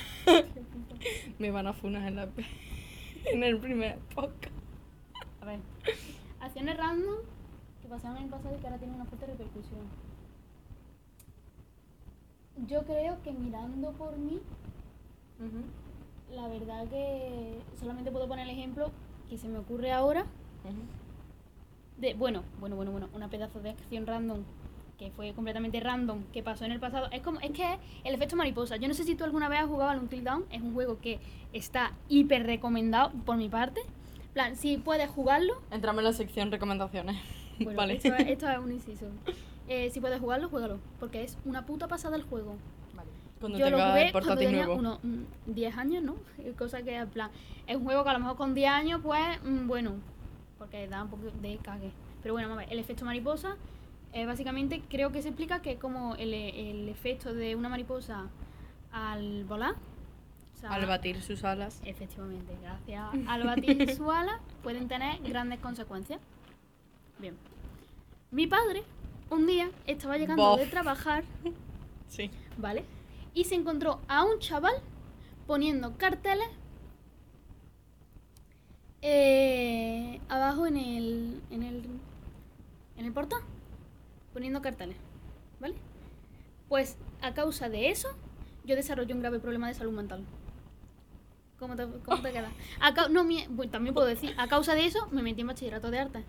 [1.37, 2.27] me van a funar en, la,
[3.31, 4.55] en el primer podcast.
[5.39, 5.59] A ver,
[6.39, 7.17] acciones random
[7.81, 9.81] que pasaron en el pasado y que ahora tienen una fuerte repercusión.
[12.67, 14.39] Yo creo que mirando por mí,
[16.31, 18.91] la verdad que solamente puedo poner el ejemplo
[19.29, 20.25] que se me ocurre ahora
[22.03, 24.39] de, bueno, bueno, bueno, bueno, una pedazo de acción random
[24.99, 27.07] que fue completamente random, que pasó en el pasado.
[27.11, 28.75] Es como, es que es el efecto mariposa.
[28.77, 30.99] Yo no sé si tú alguna vez has jugado al Until Dawn, es un juego
[31.01, 31.19] que
[31.51, 33.81] está hiper recomendado por mi parte.
[34.33, 37.17] Plan, si puedes jugarlo, Entramos en la sección recomendaciones.
[37.59, 37.95] bueno, vale.
[37.95, 39.07] esto, es- esto es un inciso.
[39.67, 42.55] Eh, si puedes jugarlo, juégalo, porque es una puta pasada el juego.
[42.95, 43.09] Vale.
[43.39, 44.79] Cuando Yo lo tenga jugué el cuando portátil tenía nuevo.
[44.79, 46.15] unos mm, 10 años, ¿no?
[46.57, 47.31] Cosa que, en plan,
[47.65, 49.93] es un juego que a lo mejor con 10 años, pues, mm, bueno,
[50.63, 51.91] porque da un poco de cague.
[52.21, 53.57] Pero bueno, vamos a ver, el efecto mariposa,
[54.13, 58.29] eh, básicamente creo que se explica que es como el, el efecto de una mariposa
[58.91, 59.75] al volar,
[60.53, 61.81] sea, Al batir sus alas.
[61.83, 66.19] Efectivamente, gracias al batir su ala pueden tener grandes consecuencias.
[67.19, 67.35] Bien.
[68.31, 68.83] Mi padre
[69.29, 70.59] un día estaba llegando Bof.
[70.59, 71.23] de trabajar,
[72.07, 72.29] Sí.
[72.57, 72.85] ¿vale?
[73.33, 74.75] Y se encontró a un chaval
[75.47, 76.47] poniendo carteles
[79.03, 81.83] eh, abajo en el, en el
[82.97, 83.41] en el portal,
[84.33, 84.97] poniendo carteles,
[85.59, 85.75] ¿vale?
[86.69, 88.09] Pues a causa de eso,
[88.65, 90.23] yo desarrollé un grave problema de salud mental.
[91.59, 92.51] ¿Cómo te, cómo te queda?
[92.79, 95.89] A no, mi- bueno, también puedo decir, a causa de eso me metí en bachillerato
[95.91, 96.23] de arte.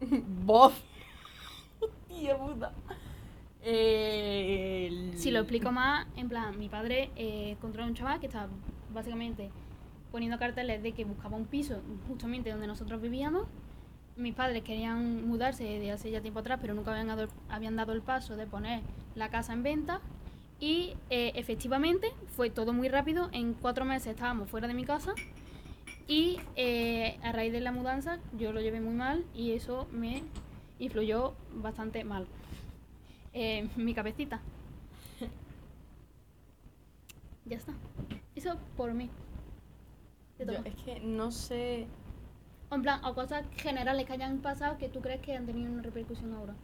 [0.46, 0.74] Bof.
[2.08, 2.72] Tía puta.
[5.16, 8.48] Si lo explico más, en plan, mi padre eh, encontró a un chaval que estaba
[8.92, 9.50] básicamente
[10.16, 13.46] poniendo carteles de que buscaba un piso justamente donde nosotros vivíamos.
[14.16, 17.92] Mis padres querían mudarse de hace ya tiempo atrás, pero nunca habían dado, habían dado
[17.92, 18.80] el paso de poner
[19.14, 20.00] la casa en venta.
[20.58, 23.28] Y eh, efectivamente fue todo muy rápido.
[23.32, 25.12] En cuatro meses estábamos fuera de mi casa.
[26.08, 30.22] Y eh, a raíz de la mudanza yo lo llevé muy mal y eso me
[30.78, 32.26] influyó bastante mal.
[33.34, 34.40] Eh, mi cabecita.
[37.44, 37.74] Ya está.
[38.34, 39.10] Eso por mí.
[40.38, 41.86] Yo es que no sé.
[42.70, 45.82] En plan, o cosas generales que hayan pasado que tú crees que han tenido una
[45.82, 46.54] repercusión ahora.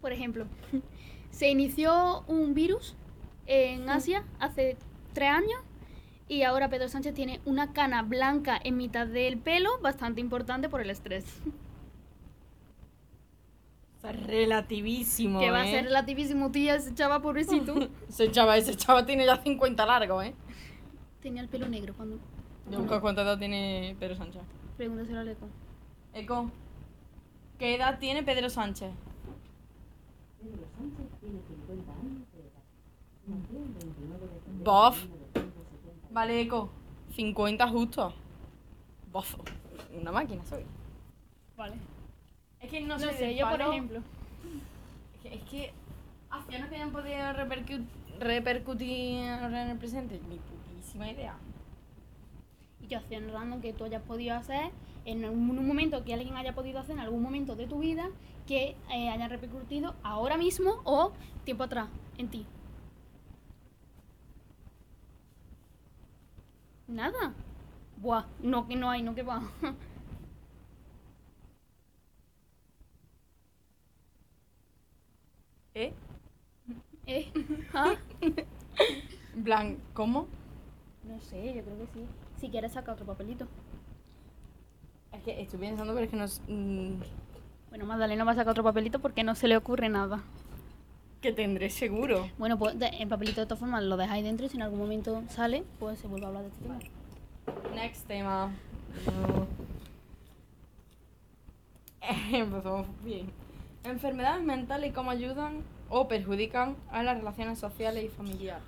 [0.00, 0.46] Por ejemplo,
[1.30, 2.96] se inició un virus
[3.46, 4.76] en Asia hace
[5.12, 5.60] tres años
[6.28, 10.80] y ahora Pedro Sánchez tiene una cana blanca en mitad del pelo, bastante importante por
[10.80, 11.24] el estrés.
[14.12, 15.40] Relativísimo.
[15.40, 15.70] que va a ¿eh?
[15.70, 17.74] ser relativísimo, tía, ese chaval pobrecito.
[18.08, 20.34] Ese chaval, ese chaval tiene ya 50 largos, ¿eh?
[21.20, 22.18] Tenía el pelo negro cuando...
[22.70, 24.42] Yo busco cuánta edad tiene Pedro Sánchez.
[24.76, 25.48] Pregúntaselo al eco.
[26.12, 26.50] Eco,
[27.58, 28.92] ¿qué edad tiene Pedro Sánchez?
[34.62, 35.06] Bof.
[36.10, 36.70] Vale, Eco.
[37.14, 38.12] 50 justo.
[39.12, 39.36] Bof.
[39.94, 40.64] Una máquina soy.
[41.56, 41.93] Vale.
[42.64, 44.00] Es que no No sé, yo por ejemplo.
[45.22, 45.72] Es que, que
[46.30, 47.86] acciones que hayan podido repercu-
[48.18, 51.36] repercutir ahora en el presente, ni putísima idea.
[52.80, 54.70] Y yo acciones random que tú hayas podido hacer
[55.04, 58.08] en un, un momento que alguien haya podido hacer en algún momento de tu vida
[58.46, 61.12] que eh, haya repercutido ahora mismo o
[61.44, 62.46] tiempo atrás en ti.
[66.88, 67.32] Nada.
[67.96, 69.42] Buah, no que no hay, no que va.
[75.74, 75.92] ¿Eh?
[77.06, 77.32] ¿Eh?
[77.74, 77.94] ¿Ah?
[79.42, 80.26] Plan, ¿cómo?
[81.04, 82.06] No sé, yo creo que sí.
[82.40, 83.46] Si quieres saca otro papelito.
[85.12, 86.24] Es que estoy pensando, pero es que no.
[86.24, 87.00] s- mm,
[87.70, 90.22] Bueno, Magdalena va a sacar otro papelito porque no se le ocurre nada.
[91.20, 92.28] que tendré seguro.
[92.36, 94.78] Bueno, pues de- el papelito de todas formas lo dejáis dentro y si en algún
[94.78, 96.78] momento sale, pues se vuelve a hablar de este tema.
[97.74, 98.52] Next tema.
[99.06, 99.46] No.
[102.30, 103.30] Empezamos bien.
[103.84, 108.62] Enfermedades mentales y cómo ayudan o perjudican a las relaciones sociales y familiares.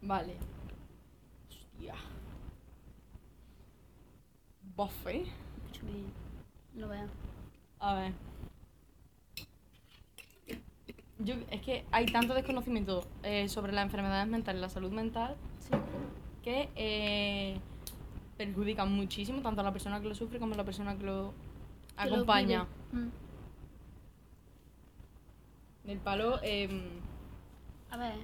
[0.00, 0.36] Vale.
[1.48, 1.94] Hostia.
[5.72, 6.06] Chuli,
[6.74, 7.10] No veas.
[7.78, 8.12] A ver.
[11.18, 15.36] Yo, es que hay tanto desconocimiento eh, sobre las enfermedades mentales y la salud mental
[15.58, 15.76] Sí.
[16.42, 17.60] que eh,
[18.38, 21.04] perjudican muchísimo tanto a la persona que lo sufre como a la persona lo Que
[21.04, 21.34] lo
[22.02, 22.66] acompaña.
[22.92, 23.08] Mm.
[25.84, 27.00] Del palo, em,
[27.90, 28.14] A ver,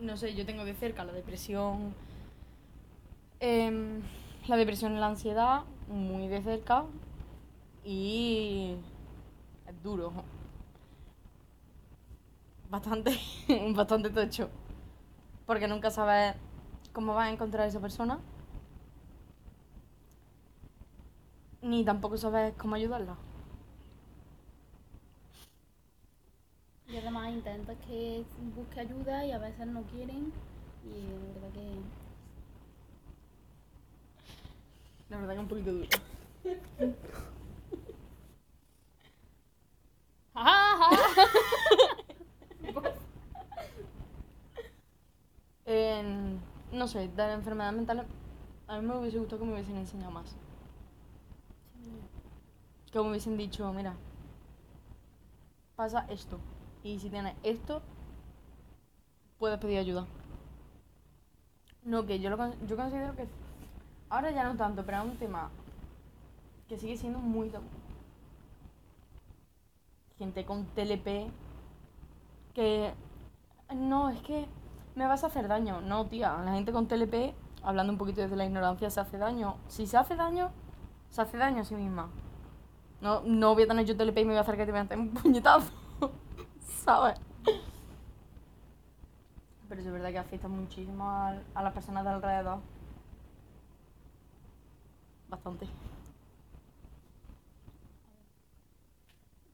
[0.00, 1.94] no sé, yo tengo de cerca la depresión,
[3.40, 4.02] em,
[4.48, 6.84] la depresión y la ansiedad muy de cerca
[7.84, 8.76] y
[9.66, 10.12] es duro.
[12.70, 13.18] Bastante,
[13.74, 14.48] bastante tocho.
[15.46, 16.36] Porque nunca sabes
[16.92, 18.20] cómo vas a encontrar a esa persona.
[21.62, 23.16] Ni tampoco sabes cómo ayudarla.
[26.88, 28.24] y además intentas que
[28.56, 30.32] busque ayuda y a veces no quieren.
[30.84, 31.80] Y la verdad que.
[35.08, 35.88] La verdad que es un poquito duro.
[45.66, 46.40] En-
[46.72, 48.06] no sé, de la enfermedad mental
[48.68, 50.36] a mí me hubiese gustado que me hubiesen enseñado más.
[52.90, 53.94] Que me hubiesen dicho, mira,
[55.76, 56.38] pasa esto.
[56.82, 57.82] Y si tienes esto,
[59.38, 60.06] puedes pedir ayuda.
[61.84, 63.26] No, que yo, lo, yo considero que
[64.10, 65.50] ahora ya no tanto, pero es un tema
[66.68, 67.50] que sigue siendo muy.
[70.18, 71.30] Gente con TLP
[72.54, 72.92] Que.
[73.74, 74.46] No, es que
[74.94, 75.80] me vas a hacer daño.
[75.80, 79.56] No, tía, la gente con TLP, hablando un poquito desde la ignorancia, se hace daño.
[79.68, 80.50] Si se hace daño,
[81.10, 82.10] se hace daño a sí misma.
[83.00, 85.00] No, no voy a tener yo TLP y me voy a hacer que te metan
[85.00, 85.72] un puñetazo.
[86.84, 87.18] ¿Sabes?
[89.68, 92.58] Pero es verdad que afecta muchísimo a, a las personas de alrededor.
[95.28, 95.66] Bastante.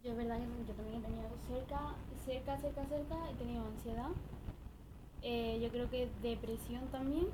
[0.02, 1.80] Yo es verdad que yo también he tenido cerca,
[2.24, 4.10] cerca, cerca, cerca, he tenido ansiedad.
[5.22, 7.26] Eh, yo creo que depresión también.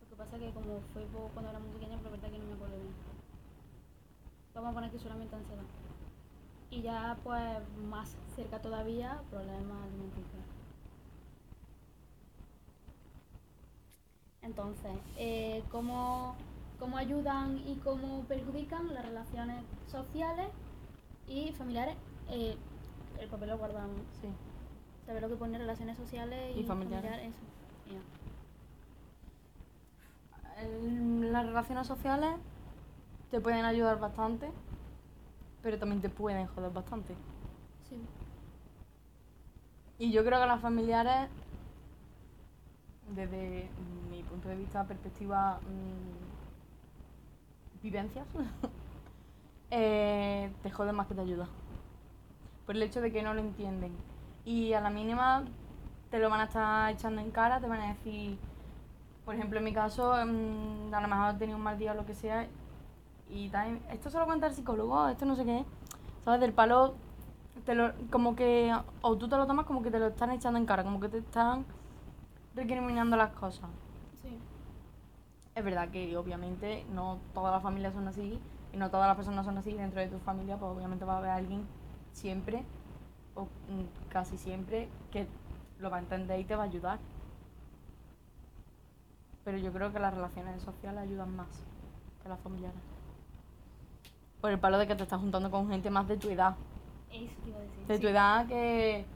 [0.00, 2.30] Lo que pasa es que como fue poco cuando era muy pequeña, pero es verdad
[2.36, 2.94] que no me acuerdo bien.
[4.54, 5.62] Vamos a poner que solamente ansiedad.
[6.70, 7.40] Y ya pues
[7.88, 10.42] más cerca todavía, problemas alimenticios.
[14.42, 16.34] Entonces, eh, ¿cómo,
[16.78, 20.48] ¿cómo ayudan y cómo perjudican las relaciones sociales
[21.28, 21.96] y familiares?
[22.30, 22.56] Eh,
[23.20, 24.00] el papel lo guardamos.
[24.20, 24.28] Sí.
[25.06, 27.28] Saber lo que pone relaciones sociales y, Y familiares.
[27.28, 27.57] eso.
[30.58, 32.34] Las relaciones sociales
[33.30, 34.50] te pueden ayudar bastante,
[35.62, 37.14] pero también te pueden joder bastante.
[37.88, 38.00] Sí.
[39.98, 41.28] Y yo creo que las familiares,
[43.14, 43.68] desde
[44.10, 46.28] mi punto de vista, perspectiva, mm,
[47.82, 48.26] vivencias,
[49.70, 51.48] eh, te joden más que te ayudan.
[52.66, 53.92] Por el hecho de que no lo entienden.
[54.44, 55.44] Y a la mínima
[56.10, 58.38] te lo van a estar echando en cara, te van a decir,
[59.28, 61.94] por ejemplo, en mi caso, mm, a lo mejor he tenido un mal día o
[61.94, 62.48] lo que sea,
[63.28, 65.66] y también, esto se lo cuenta el psicólogo, esto no sé qué,
[66.24, 66.40] ¿sabes?
[66.40, 66.94] Del palo,
[67.66, 70.58] te lo, como que, o tú te lo tomas como que te lo están echando
[70.58, 71.66] en cara, como que te están
[72.54, 73.68] recriminando las cosas.
[74.22, 74.38] Sí.
[75.54, 78.40] Es verdad que obviamente no todas las familias son así
[78.72, 79.74] y no todas las personas son así.
[79.74, 81.66] Dentro de tu familia, pues obviamente va a haber alguien
[82.12, 82.64] siempre
[83.34, 85.26] o mm, casi siempre que
[85.80, 86.98] lo va a entender y te va a ayudar.
[89.48, 91.46] Pero yo creo que las relaciones sociales ayudan más
[92.22, 92.78] que las familiares.
[94.42, 96.54] Por el palo de que te estás juntando con gente más de tu edad.
[97.10, 97.86] Eso te iba a decir.
[97.86, 98.02] De sí.
[98.02, 99.06] tu edad que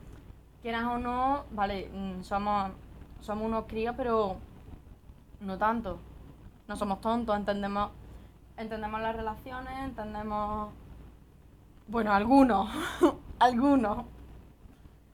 [0.62, 2.70] quieras o no, vale, mm, somos,
[3.20, 4.38] somos unos críos, pero
[5.40, 5.98] no tanto.
[6.66, 7.90] No somos tontos, entendemos,
[8.56, 10.72] entendemos las relaciones, entendemos,
[11.88, 12.70] bueno, algunos,
[13.38, 14.06] algunos.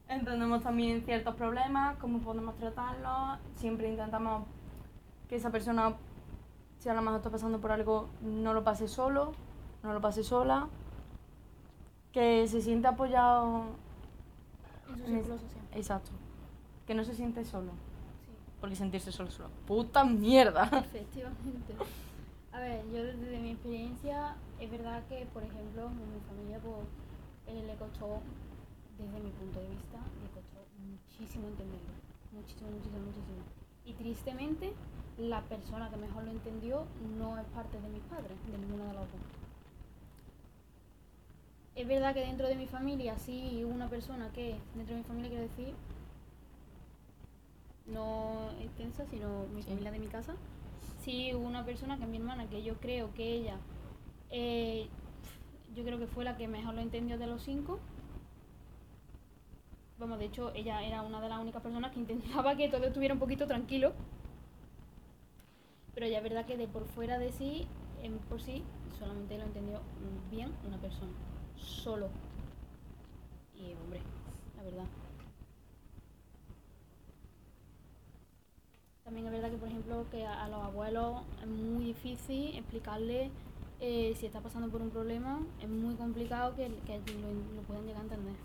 [0.06, 3.40] Entendemos también ciertos problemas, cómo podemos tratarlos.
[3.56, 4.44] Siempre intentamos
[5.28, 5.94] que esa persona,
[6.78, 9.32] si a lo mejor está pasando por algo, no lo pase solo,
[9.82, 10.68] no lo pase sola.
[12.12, 13.64] Que se siente apoyado
[14.88, 15.64] En su círculo social.
[15.72, 16.10] Exacto.
[16.86, 17.72] Que no se siente solo.
[18.24, 18.32] Sí.
[18.60, 20.64] Porque sentirse solo es una puta mierda.
[20.72, 21.74] Efectivamente.
[22.52, 26.88] A ver, yo desde mi experiencia, es verdad que, por ejemplo, en mi familia, pues,
[27.46, 28.20] eh, le costó,
[28.98, 31.92] desde mi punto de vista, le costó muchísimo entenderlo.
[32.32, 33.42] Muchísimo, muchísimo, muchísimo.
[33.84, 34.72] Y tristemente,
[35.18, 36.84] la persona que mejor lo entendió
[37.18, 39.20] no es parte de mis padres, de ninguno de los dos.
[41.74, 45.30] Es verdad que dentro de mi familia, sí, una persona que, dentro de mi familia
[45.30, 45.74] quiero decir,
[47.86, 49.68] no extensa, sino mi Sí.
[49.68, 50.34] familia de mi casa,
[51.02, 53.56] sí hubo una persona que es mi hermana, que yo creo que ella,
[54.30, 54.86] eh,
[55.74, 57.78] yo creo que fue la que mejor lo entendió de los cinco.
[59.98, 63.14] Vamos, de hecho, ella era una de las únicas personas que intentaba que todo estuviera
[63.14, 63.92] un poquito tranquilo.
[65.98, 67.66] Pero ya es verdad que de por fuera de sí,
[68.28, 68.62] por sí,
[69.00, 69.80] solamente lo entendió
[70.30, 71.10] bien una persona.
[71.56, 72.08] Solo.
[73.56, 74.00] Y hombre,
[74.56, 74.84] la verdad.
[79.02, 83.32] También es verdad que, por ejemplo, que a, los abuelos es muy difícil explicarles
[83.80, 87.84] eh, si está pasando por un problema, es muy complicado que, que lo, lo puedan
[87.84, 88.36] llegar a entender.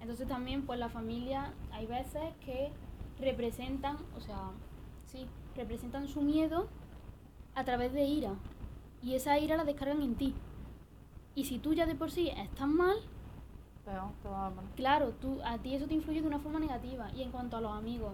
[0.00, 2.72] Entonces también, pues la familia, hay veces que
[3.20, 4.50] representan, o sea,
[5.06, 6.68] sí, representan su miedo
[7.54, 8.34] a través de ira.
[9.02, 10.34] Y esa ira la descargan en ti.
[11.34, 12.96] Y si tú ya de por sí estás mal,
[13.86, 14.52] a.
[14.76, 17.10] Claro, tú, a ti eso te influye de una forma negativa.
[17.14, 18.12] Y en cuanto a los amigos,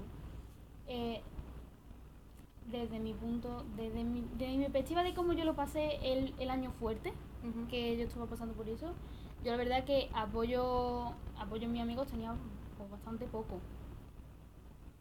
[0.88, 1.22] eh,
[2.70, 6.50] desde mi punto, desde mi, desde mi perspectiva de cómo yo lo pasé el, el
[6.50, 7.12] año fuerte,
[7.68, 8.92] que yo estaba pasando por eso,
[9.44, 12.34] yo la verdad que apoyo, apoyo en mis amigos tenía
[12.76, 13.58] pues, bastante poco.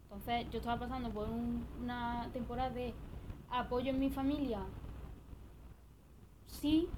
[0.10, 2.94] Entonces yo estaba pasando por un- una temporada de
[3.50, 4.60] apoyo en mi familia,
[6.48, 6.90] sí,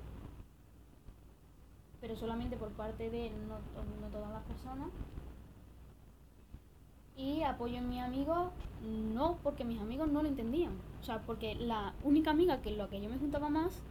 [2.01, 3.59] pero solamente por parte de no,
[4.01, 4.89] no todas las personas.
[7.15, 8.49] Y apoyo en mis amigos,
[9.13, 10.71] no, porque mis amigos no lo entendían.
[11.01, 13.81] O sea, porque la única amiga que lo que yo me juntaba más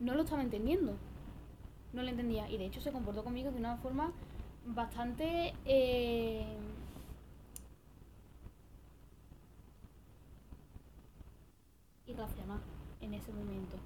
[0.00, 0.92] no lo estaba entendiendo.
[1.92, 2.50] no le entendía.
[2.50, 4.12] Y de hecho se comportó conmigo de una forma
[4.66, 5.54] bastante...
[5.64, 6.46] eh,
[12.26, 12.60] irracional
[13.00, 13.76] en ese momento.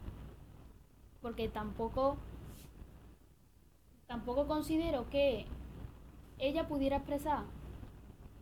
[1.22, 2.16] Porque tampoco...
[4.07, 5.46] Tampoco considero que
[6.38, 7.44] ella pudiera expresar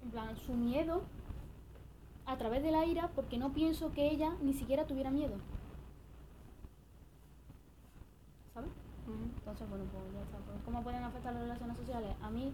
[0.02, 1.02] en plan su miedo
[2.26, 5.36] a través de la ira porque no pienso que ella ni siquiera tuviera miedo.
[8.54, 8.70] ¿Sabes?
[9.06, 10.38] Entonces, bueno, pues ya está.
[10.38, 12.14] Pues, ¿Cómo pueden afectar las relaciones sociales?
[12.22, 12.52] A mí,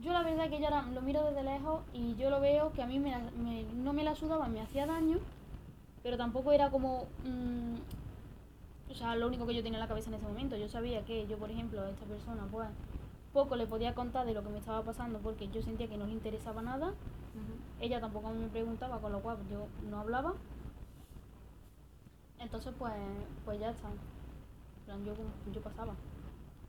[0.00, 2.82] yo la verdad que yo ahora lo miro desde lejos y yo lo veo que
[2.82, 5.18] a mí me, me- no me la sudaba, me hacía daño,
[6.04, 7.06] pero tampoco era como...
[7.24, 7.74] mm,
[8.90, 10.56] o sea, lo único que yo tenía en la cabeza en ese momento.
[10.56, 12.68] Yo sabía que yo, por ejemplo, a esta persona, pues,
[13.32, 16.06] poco le podía contar de lo que me estaba pasando porque yo sentía que no
[16.06, 16.92] le interesaba nada.
[17.80, 20.34] Ella tampoco me preguntaba, con lo cual yo no hablaba.
[22.38, 22.92] Entonces, pues,
[23.46, 23.88] pues ya está.
[24.86, 25.14] Yo,
[25.52, 25.94] yo pasaba.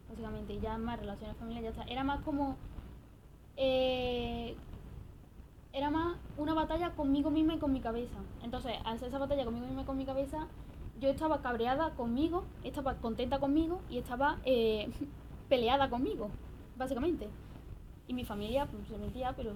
[0.10, 1.92] Básicamente, y ya más relaciones familiares, ya está.
[1.92, 2.56] Era más como.
[3.58, 4.56] eh,
[5.76, 8.18] era más una batalla conmigo misma y con mi cabeza.
[8.42, 10.48] Entonces, al ser esa batalla conmigo misma y con mi cabeza,
[11.02, 14.90] yo estaba cabreada conmigo, estaba contenta conmigo y estaba eh,
[15.50, 16.30] peleada conmigo,
[16.78, 17.28] básicamente.
[18.08, 19.52] Y mi familia pues, se metía, pero...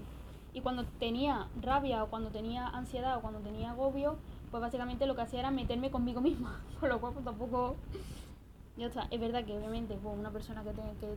[0.51, 4.17] Y cuando tenía rabia o cuando tenía ansiedad o cuando tenía agobio,
[4.51, 6.59] pues básicamente lo que hacía era meterme conmigo misma.
[6.81, 7.77] Con lo cual pues tampoco...
[8.75, 9.07] Ya está.
[9.09, 11.15] Es verdad que obviamente pues, una persona que tiene que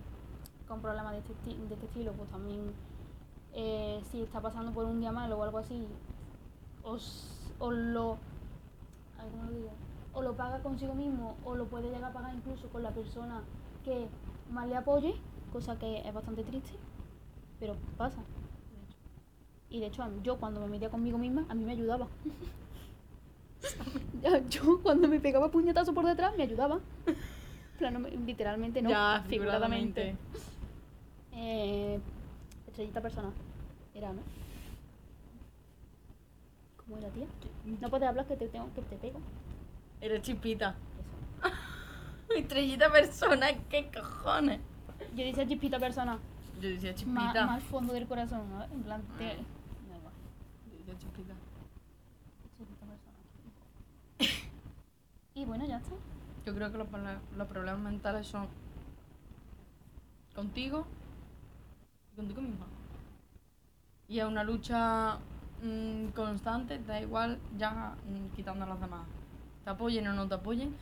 [0.68, 1.34] con problemas de este,
[1.68, 2.72] de este estilo, pues también
[3.54, 5.86] eh, si está pasando por un día malo o algo así,
[6.82, 8.18] os, os lo...
[9.30, 9.70] ¿cómo lo digo?
[10.14, 13.42] O lo paga consigo mismo o lo puede llegar a pagar incluso con la persona
[13.84, 14.08] que
[14.50, 15.14] más le apoye,
[15.52, 16.72] cosa que es bastante triste,
[17.60, 18.22] pero pasa.
[19.70, 22.08] Y de hecho, yo cuando me metía conmigo misma, a mí me ayudaba.
[24.50, 26.80] Yo cuando me pegaba puñetazo por detrás, me ayudaba.
[27.06, 30.16] En plan, no me- literalmente no, ya, figuradamente.
[31.32, 32.00] Eh,
[32.72, 33.30] estrellita persona.
[33.94, 34.22] Era, ¿no?
[36.78, 37.26] ¿Cómo era, tía?
[37.80, 39.20] No puedes hablar que te, tengo, que te pego.
[40.00, 40.74] Eres chispita.
[41.44, 41.54] Eso.
[42.36, 44.60] Estrellita persona, ¿qué cojones?
[45.14, 46.18] Yo decía chispita persona.
[46.60, 47.46] Yo decía chispita.
[47.46, 48.64] más fondo del corazón, ¿no?
[48.64, 49.24] En plan, te...
[49.24, 49.32] Da
[49.98, 50.14] igual.
[50.70, 51.34] Yo decía chispita.
[52.56, 53.18] Chispita persona.
[55.34, 55.94] Y bueno, ya está.
[56.46, 56.88] Yo creo que los,
[57.36, 58.48] los problemas mentales son
[60.34, 60.86] contigo
[62.16, 62.66] contigo misma.
[64.08, 65.18] Y es una lucha
[65.62, 69.06] mm, constante, da igual ya mm, quitando a los demás.
[69.64, 70.74] Te apoyen o no te apoyen.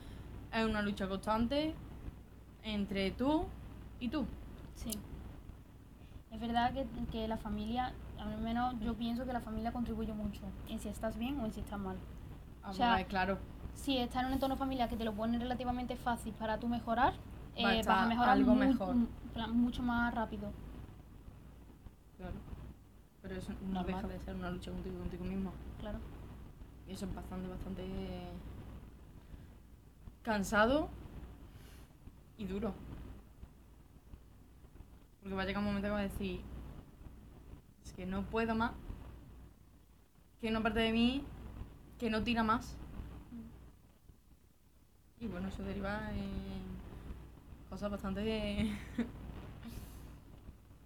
[0.52, 1.74] Es una lucha constante
[2.64, 3.44] entre tú
[4.00, 4.26] y tú.
[4.74, 4.90] Sí.
[6.32, 10.40] Es verdad que, que la familia, al menos yo pienso que la familia contribuye mucho
[10.68, 11.96] en si estás bien o en si estás mal.
[12.62, 13.38] A O sea, ver, claro.
[13.74, 17.14] Si estás en un entorno familiar que te lo pone relativamente fácil para tú mejorar,
[17.56, 18.96] eh, vas a mejorar algo mu- mejor.
[19.52, 20.52] mucho más rápido.
[22.20, 22.36] Claro.
[23.22, 25.52] Pero eso no deja de ser una lucha contigo contigo mismo.
[25.80, 25.98] Claro.
[26.86, 27.84] Y eso es bastante, bastante
[30.22, 30.90] cansado
[32.36, 32.74] y duro.
[35.20, 36.40] Porque va a llegar un momento que va a decir,
[37.84, 38.72] es que no puedo más,
[40.40, 41.24] que hay una parte de mí
[41.98, 42.76] que no tira más.
[45.20, 46.62] Y bueno, eso deriva en
[47.68, 48.74] cosas bastante...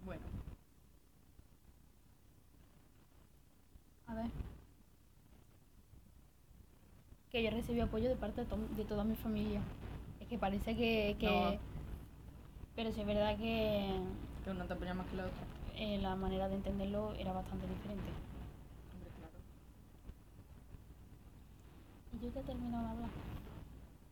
[0.04, 0.22] bueno.
[4.06, 4.30] A ver.
[7.34, 9.60] Que yo recibí apoyo de parte de, to- de toda mi familia.
[10.20, 11.16] Es que parece que...
[11.18, 11.58] que- No.
[12.76, 13.90] Pero sí es verdad que
[14.44, 15.42] Que uno te apoya más que la otra.
[15.74, 18.04] eh, la manera de entenderlo era bastante diferente.
[18.92, 19.32] Hombre, claro.
[22.12, 23.10] Y yo ya he terminado de hablar.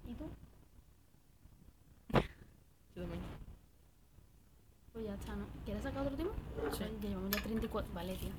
[0.08, 0.24] ¿Y tú?
[2.96, 3.20] Yo también.
[4.92, 5.46] Pues ya está, ¿no?
[5.64, 6.30] ¿Quieres sacar otro tema?
[6.72, 6.84] Sí.
[7.02, 7.94] Ya llevamos ya 34.
[7.94, 8.32] Vale, tía.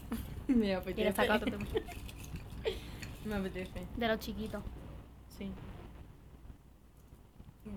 [0.55, 0.95] Me apetece.
[0.95, 1.65] ¿Quieres sacar otro tema?
[3.25, 3.85] Me apetece.
[3.95, 4.61] De los chiquitos.
[5.37, 5.49] Sí.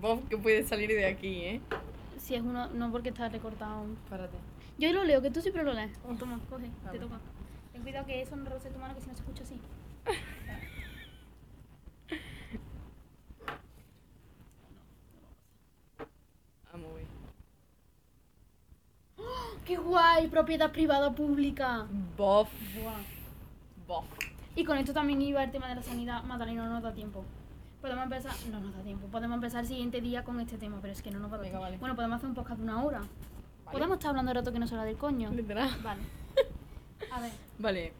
[0.01, 1.61] Vos que puedes salir de aquí, ¿eh?
[2.17, 3.85] Si es uno, no porque está recortado.
[4.09, 4.37] Párate.
[4.77, 5.91] Yo lo leo, que tú siempre lo lees.
[6.19, 7.07] Toma, coge, A te ver.
[7.07, 7.19] toca.
[7.71, 9.59] Ten cuidado que eso no roce tu mano, que si no se escucha así.
[16.71, 17.05] Vamos, güey.
[19.65, 20.27] ¡Qué guay!
[20.27, 21.87] Propiedad privada pública.
[22.17, 22.49] Bof.
[22.75, 23.01] Buah.
[23.87, 24.05] Bof.
[24.57, 26.23] Y con esto también iba el tema de la sanidad.
[26.23, 27.23] Magdalena, no nos da tiempo.
[27.79, 28.33] Podemos empezar.
[28.51, 29.07] No nos da tiempo.
[29.07, 31.37] Podemos empezar el siguiente día con este tema, pero es que no nos va a
[31.37, 31.77] dar Venga, vale.
[31.77, 32.99] Bueno, podemos hacer un podcast de una hora.
[32.99, 33.71] Vale.
[33.71, 35.29] Podemos estar hablando de rato que no será del coño.
[35.31, 35.69] Literal.
[35.83, 36.01] Vale.
[37.11, 37.31] A ver.
[37.59, 37.93] Vale.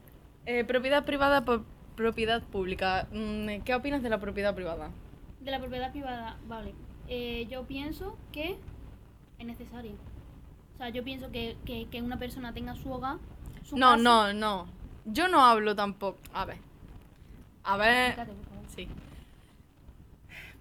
[0.48, 1.64] Eh, propiedad privada por
[1.96, 3.08] propiedad pública.
[3.12, 4.90] Mm, ¿Qué opinas de la propiedad privada?
[5.42, 6.74] De la propiedad privada, vale.
[7.08, 8.58] eh, yo pienso que
[9.40, 9.94] es necesario.
[10.74, 13.18] O sea, yo pienso que, que, que una persona tenga su hogar.
[13.64, 14.68] Su No, casa- no, no.
[15.10, 16.18] Yo no hablo tampoco.
[16.34, 16.58] A ver.
[17.64, 18.16] A ver.
[18.76, 18.88] Sí.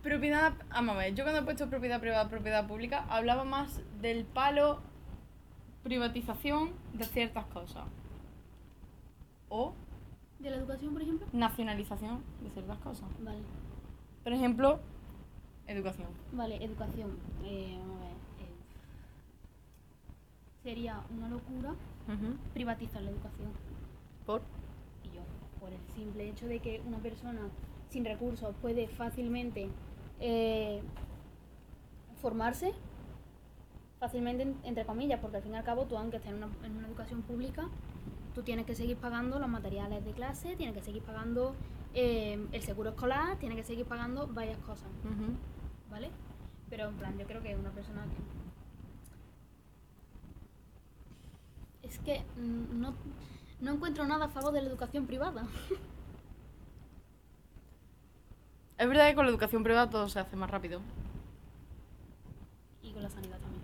[0.02, 0.52] Propiedad.
[0.70, 1.14] Vamos a ver.
[1.14, 4.78] Yo cuando he puesto propiedad privada, propiedad pública, hablaba más del palo
[5.82, 7.84] privatización de ciertas cosas.
[9.48, 9.74] O
[10.38, 11.26] ¿De la educación, por ejemplo?
[11.32, 13.08] nacionalización de ciertas cosas.
[13.20, 13.38] Vale.
[14.22, 14.80] Por ejemplo,
[15.66, 16.08] educación.
[16.32, 17.18] Vale, educación.
[17.44, 18.12] Eh, vamos a ver.
[18.40, 18.54] eh,
[20.62, 21.74] sería una locura
[22.54, 23.48] privatizar la educación.
[24.26, 24.42] Por.
[25.04, 25.22] Y yo,
[25.60, 27.48] por el simple hecho de que una persona
[27.88, 29.68] sin recursos puede fácilmente
[30.20, 30.82] eh,
[32.20, 32.72] formarse,
[34.00, 36.48] fácilmente en- entre comillas, porque al fin y al cabo tú aunque estés en una,
[36.64, 37.68] en una educación pública,
[38.34, 41.54] tú tienes que seguir pagando los materiales de clase, tienes que seguir pagando
[41.94, 44.88] eh, el seguro escolar, tienes que seguir pagando varias cosas.
[45.90, 46.10] ¿vale?
[46.68, 48.04] Pero en plan, yo creo que una persona
[51.82, 51.86] que...
[51.88, 52.94] Es que mm, no,
[53.60, 55.44] no encuentro nada a favor de la educación privada.
[58.78, 60.82] Es verdad que con la educación privada todo se hace más rápido.
[62.82, 63.62] Y con la sanidad también.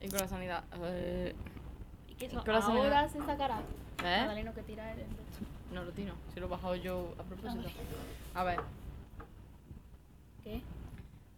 [0.00, 0.64] Y con la sanidad.
[0.84, 1.34] eh,
[2.08, 3.10] Y que Y eso con la ahora sanidad.
[3.10, 3.60] se sacará.
[4.04, 4.52] ¿Eh?
[4.54, 5.00] Que tira el...
[5.72, 6.14] No lo tiro.
[6.32, 7.68] Si lo he bajado yo a propósito.
[8.34, 8.60] A ver.
[10.44, 10.62] ¿Qué?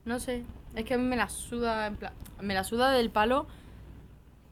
[0.05, 0.44] No sé,
[0.74, 3.46] es que a mí me la suda, en plan, me la suda del palo.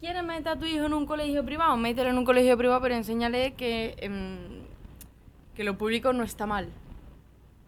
[0.02, 1.76] ¿Quieres meter a tu hijo en un colegio privado?
[1.76, 4.64] Mételo en un colegio privado, pero enséñale que, em,
[5.54, 6.68] que lo público no está mal.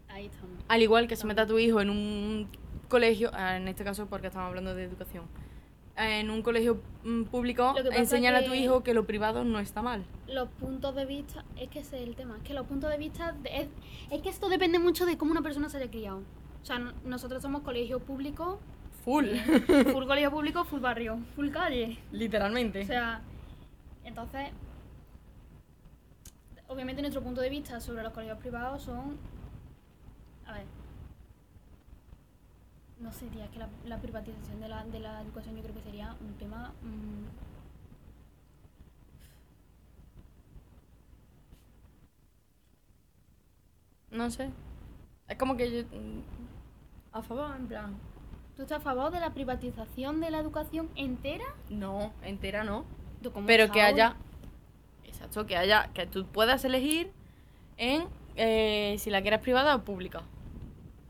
[0.09, 0.57] Ahí estamos.
[0.67, 2.49] Al igual que si mete a tu hijo en un
[2.89, 5.23] colegio, ah, en este caso porque estamos hablando de educación,
[5.95, 9.05] en un colegio mm, público, Lo que pasa enséñale a tu que- hijo que lo
[9.05, 10.03] privado no está mal.
[10.27, 11.45] Los puntos de vista...
[11.57, 12.35] Es que ese es el tema.
[12.35, 13.31] Es que los puntos de vista...
[13.31, 13.67] de- es,
[14.11, 16.17] es que esto depende mucho de cómo una persona se haya criado.
[16.61, 18.59] O sea, no- nosotros somos colegio público,
[19.05, 19.27] Full,
[19.93, 21.99] full colegio público, full barrio, full calle.
[22.11, 22.81] literalmente.
[22.81, 23.21] O sea,
[24.03, 24.49] entonces...
[26.67, 29.17] Obviamente nuestro punto de vista sobre los colegios privados son...
[30.47, 30.65] A ver...
[32.99, 35.75] No sé, tía, es que la, la privatización de la, de la educación yo creo
[35.75, 36.73] que sería un tema...
[36.81, 37.25] mm,
[44.17, 44.49] no sé.
[45.27, 45.83] Es como que yo...
[45.87, 46.21] mm,
[47.13, 47.95] A favor, en plan...
[48.55, 51.45] ¿Tú estás a favor de la privatización de la educación entera?
[51.69, 52.85] No, entera no.
[53.21, 54.15] ¿Tú cómo pero que haya
[55.03, 57.11] exacto que haya que tú puedas elegir
[57.77, 60.21] en eh, si la quieres privada o pública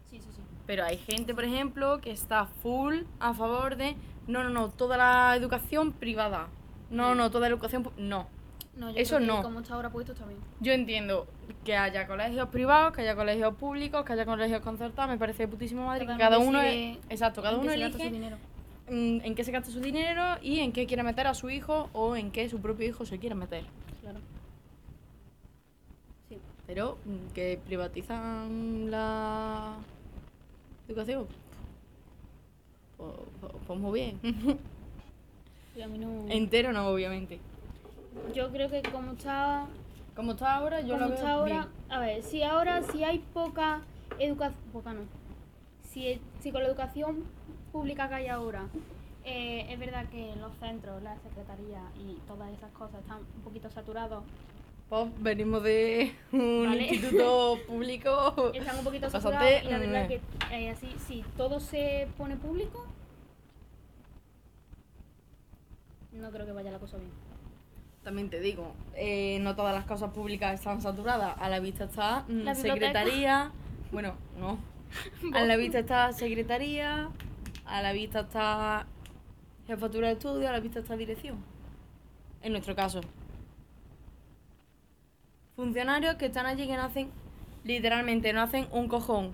[0.10, 0.42] Sí, sí, sí.
[0.66, 3.96] pero hay gente por ejemplo que está full a favor de
[4.28, 6.48] no no no toda la educación privada
[6.90, 8.28] no no toda la educación no
[8.76, 9.42] No, yo Eso creo que no.
[9.44, 10.38] como está ahora puesto está bien.
[10.60, 11.28] yo entiendo
[11.64, 15.48] que haya colegios privados que haya colegios públicos que haya colegios concertados me parece de
[15.48, 18.14] putísima madre que Cada uno es, exacto cada ¿En qué uno se gasta su elige
[18.14, 18.38] dinero?
[18.90, 21.90] mm, en qué se gasta su dinero y en qué quiere meter a su hijo
[21.94, 23.64] o en qué su propio hijo se quiere meter
[24.02, 24.20] Claro.
[26.28, 26.38] Sí.
[26.68, 29.76] Pero mm, que privatizan la
[30.88, 31.28] educación.
[32.98, 34.20] Pues, pues- pues muy bien.
[35.78, 36.26] Y a mí no...
[36.30, 37.38] Entero no, obviamente.
[38.34, 39.68] Yo creo que como está,
[40.16, 41.56] Como está ahora, yo como veo está ahora...
[41.68, 41.92] bien.
[41.92, 43.82] A ver, si ahora, si hay poca
[44.20, 44.60] educación...
[44.72, 45.02] Poca no.
[45.84, 47.24] Si, si con la educación
[47.72, 48.68] pública que hay ahora,
[49.24, 53.70] eh, es verdad que los centros, la secretaría y todas esas cosas están un poquito
[53.70, 54.24] saturados,
[54.90, 56.88] Pues venimos de un Vale.
[56.88, 58.52] instituto público.
[58.54, 62.86] están un poquito saturados y la verdad que eh, así, si todo se pone público,
[66.12, 67.12] no creo que vaya la cosa bien.
[68.06, 71.36] También te digo, eh, no todas las cosas públicas están saturadas.
[71.40, 73.52] A la vista está mm, La secretaría.
[73.92, 74.60] Bueno, no.
[75.34, 77.10] A la vista está secretaría.
[77.66, 78.86] A la vista está
[79.66, 80.48] jefatura de estudio.
[80.48, 81.44] A la vista está dirección.
[82.44, 83.02] En nuestro caso.
[85.56, 87.10] Funcionarios que están allí que no hacen,
[87.64, 89.34] literalmente, no hacen un cojón.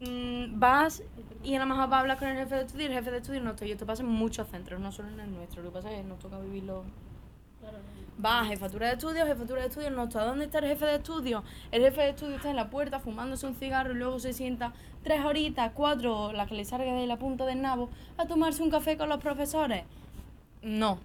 [0.00, 1.02] Mm, vas
[1.44, 3.10] y a lo mejor vas a hablar con el jefe de estudio y el jefe
[3.10, 3.68] de estudio no estoy.
[3.68, 5.62] Y esto pasa en muchos centros, no solo en el nuestro.
[5.62, 6.84] Lo que pasa es que nos toca vivirlo.
[8.22, 10.24] Va a jefatura de estudios, jefatura de estudios no está.
[10.24, 11.42] ¿Dónde está el jefe de estudios?
[11.70, 14.74] El jefe de estudios está en la puerta fumándose un cigarro y luego se sienta
[15.02, 17.88] tres horitas, cuatro, las que le salga de la punta del nabo,
[18.18, 19.84] a tomarse un café con los profesores.
[20.62, 20.98] No.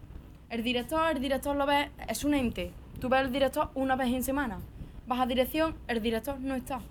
[0.50, 2.74] El director, el director lo ves, es un ente.
[3.00, 4.60] Tú ves al director una vez en semana.
[5.08, 6.82] Vas a dirección, el director no está.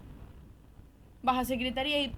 [1.23, 2.13] Vas a secretaría y.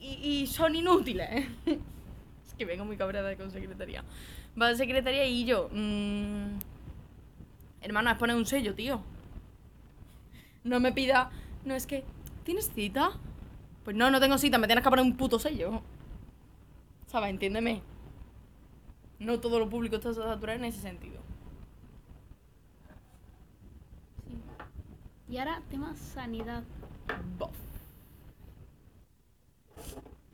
[0.00, 1.46] y, y son inútiles.
[1.66, 4.02] es que vengo muy cabreada con secretaría.
[4.56, 5.68] Vas a secretaría y yo.
[5.72, 6.58] mm,
[7.82, 9.00] hermano, es poner un sello, tío.
[10.64, 11.30] No me pida.
[11.64, 12.04] No es que.
[12.44, 13.12] ¿Tienes cita?
[13.84, 15.82] Pues no, no tengo cita, me tienes que poner un puto sello.
[17.06, 17.30] ¿Sabes?
[17.30, 17.82] Entiéndeme.
[19.18, 21.20] No todo lo público está saturado en ese sentido.
[24.26, 24.38] Sí.
[25.28, 26.62] Y ahora, tema sanidad.
[27.38, 27.56] Bof.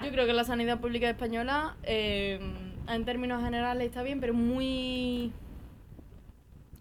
[0.00, 2.38] Yo creo que la sanidad pública española, eh,
[2.88, 5.32] en términos generales, está bien, pero muy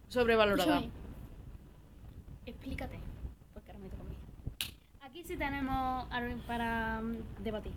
[0.10, 0.78] sobrevalorada.
[0.78, 1.06] Escúchame.
[2.46, 3.00] Explícate.
[3.54, 4.16] Porque ahora me toca a mí.
[5.02, 7.74] Aquí sí tenemos algo para mm, debatir.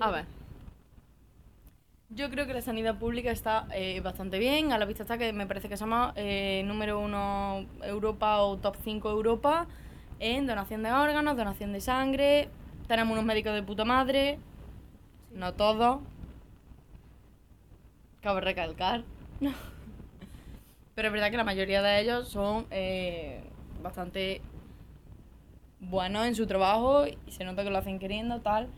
[0.00, 0.24] A ver.
[2.10, 4.72] Yo creo que la sanidad pública está eh, bastante bien.
[4.72, 8.76] A la vista está que me parece que somos eh, número uno Europa o top
[8.82, 9.66] 5 Europa
[10.20, 12.48] en donación de órganos, donación de sangre.
[12.86, 14.38] Tenemos unos médicos de puta madre.
[15.32, 16.00] No todos.
[18.24, 19.04] Cabe recalcar.
[20.94, 23.42] Pero es verdad que la mayoría de ellos son eh,
[23.82, 24.40] bastante
[25.78, 28.68] buenos en su trabajo y se nota que lo hacen queriendo, tal.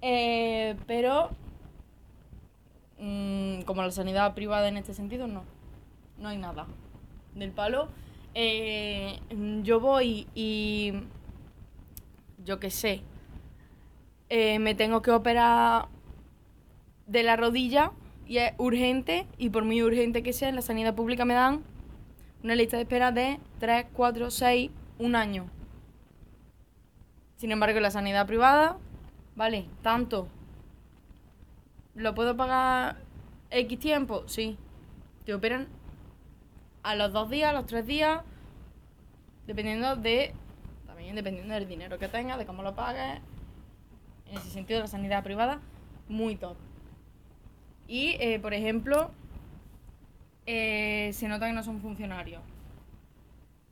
[0.00, 1.28] Eh, pero
[2.98, 5.44] mm, como la sanidad privada en este sentido, no.
[6.16, 6.66] No hay nada.
[7.34, 7.88] Del palo.
[8.32, 9.20] Eh,
[9.62, 10.94] yo voy y
[12.42, 13.02] yo qué sé.
[14.30, 15.88] me tengo que operar
[17.06, 17.92] de la rodilla
[18.26, 21.62] y es urgente y por muy urgente que sea, en la sanidad pública me dan
[22.42, 25.50] una lista de espera de 3, 4, 6, un año.
[27.36, 28.78] Sin embargo, en la sanidad privada,
[29.36, 30.28] vale, tanto.
[31.94, 32.96] ¿Lo puedo pagar
[33.50, 34.26] X tiempo?
[34.26, 34.56] Sí.
[35.24, 35.68] Te operan
[36.82, 38.22] a los dos días, a los tres días,
[39.46, 40.34] dependiendo de.
[40.86, 43.20] También dependiendo del dinero que tengas, de cómo lo pagues.
[44.26, 45.60] En ese sentido, la sanidad privada,
[46.08, 46.56] muy top.
[47.88, 49.10] Y, eh, por ejemplo,
[50.46, 52.42] eh, se nota que no son funcionarios.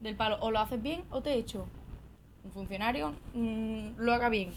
[0.00, 1.66] Del palo, o lo haces bien o te echo.
[2.44, 4.50] Un funcionario mm, lo haga bien,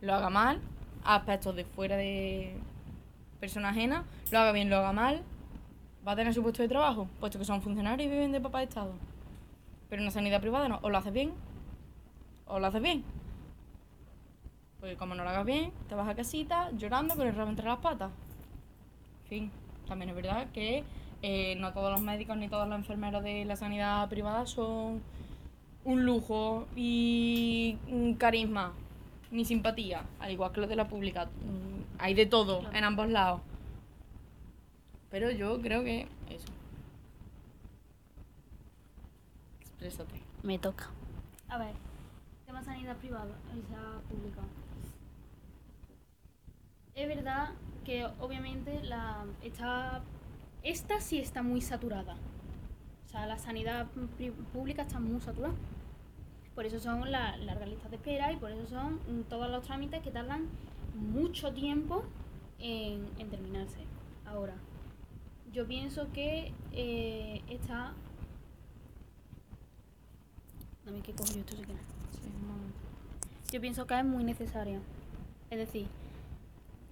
[0.00, 0.60] lo haga mal,
[1.04, 2.54] aspectos de fuera de
[3.40, 5.22] persona ajena, lo haga bien, lo haga mal,
[6.06, 8.58] va a tener su puesto de trabajo, puesto que son funcionarios y viven de papá
[8.58, 8.92] de Estado.
[9.88, 11.32] Pero en la sanidad privada no, o lo haces bien,
[12.46, 13.02] o lo haces bien.
[14.80, 17.66] Porque como no lo hagas bien, te vas a casita llorando con el rabo entre
[17.66, 18.10] las patas.
[19.28, 19.50] En fin,
[19.86, 20.84] también es verdad que
[21.20, 25.02] eh, no todos los médicos ni todos los enfermeros de la sanidad privada son
[25.84, 28.72] un lujo y un carisma
[29.30, 31.26] ni simpatía, al igual que los de la pública.
[31.26, 32.76] Mm, Hay de todo Claro.
[32.76, 33.40] en ambos lados.
[35.10, 36.48] Pero yo creo que eso.
[39.60, 40.22] Exprésate.
[40.42, 40.88] Me toca.
[41.48, 41.74] A ver,
[42.46, 44.40] tema sanidad privada, o sea, pública.
[46.94, 47.50] Es verdad
[47.88, 50.02] que obviamente la está
[50.62, 52.16] esta sí está muy saturada.
[53.06, 53.86] O sea, la sanidad
[54.52, 55.54] pública está muy saturada.
[56.54, 60.02] Por eso son las largas listas de espera y por eso son todos los trámites
[60.02, 60.48] que tardan
[60.96, 62.04] mucho tiempo
[62.58, 63.78] en, en terminarse.
[64.26, 64.56] Ahora,
[65.50, 67.94] yo pienso que eh, está
[70.84, 71.84] Dame que cojo yo esto si quieres.
[73.50, 74.78] Yo pienso que es muy necesaria.
[75.48, 75.86] Es decir,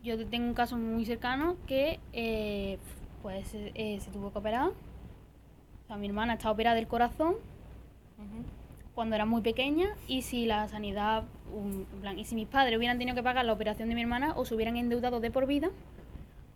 [0.07, 2.79] yo tengo un caso muy cercano que eh,
[3.23, 4.69] pues eh, se tuvo que operar.
[4.71, 7.35] O sea, mi hermana está operada del corazón
[8.95, 12.79] cuando era muy pequeña y si la sanidad, un- en plan, y si mis padres
[12.79, 15.47] hubieran tenido que pagar la operación de mi hermana o se hubieran endeudado de por
[15.47, 15.69] vida,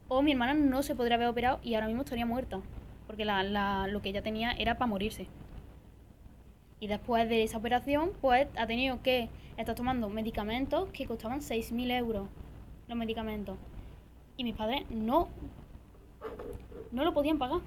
[0.09, 2.61] o mi hermana no se podría haber operado y ahora mismo estaría muerta,
[3.07, 5.27] porque la, la- lo que ella tenía era para morirse.
[6.81, 9.29] Y después de esa operación, pues ha tenido que
[9.59, 12.27] estar tomando medicamentos que costaban 6.000 euros,
[12.91, 13.57] los medicamentos.
[14.37, 15.29] Y mis padres no,
[16.91, 17.61] no lo podían pagar.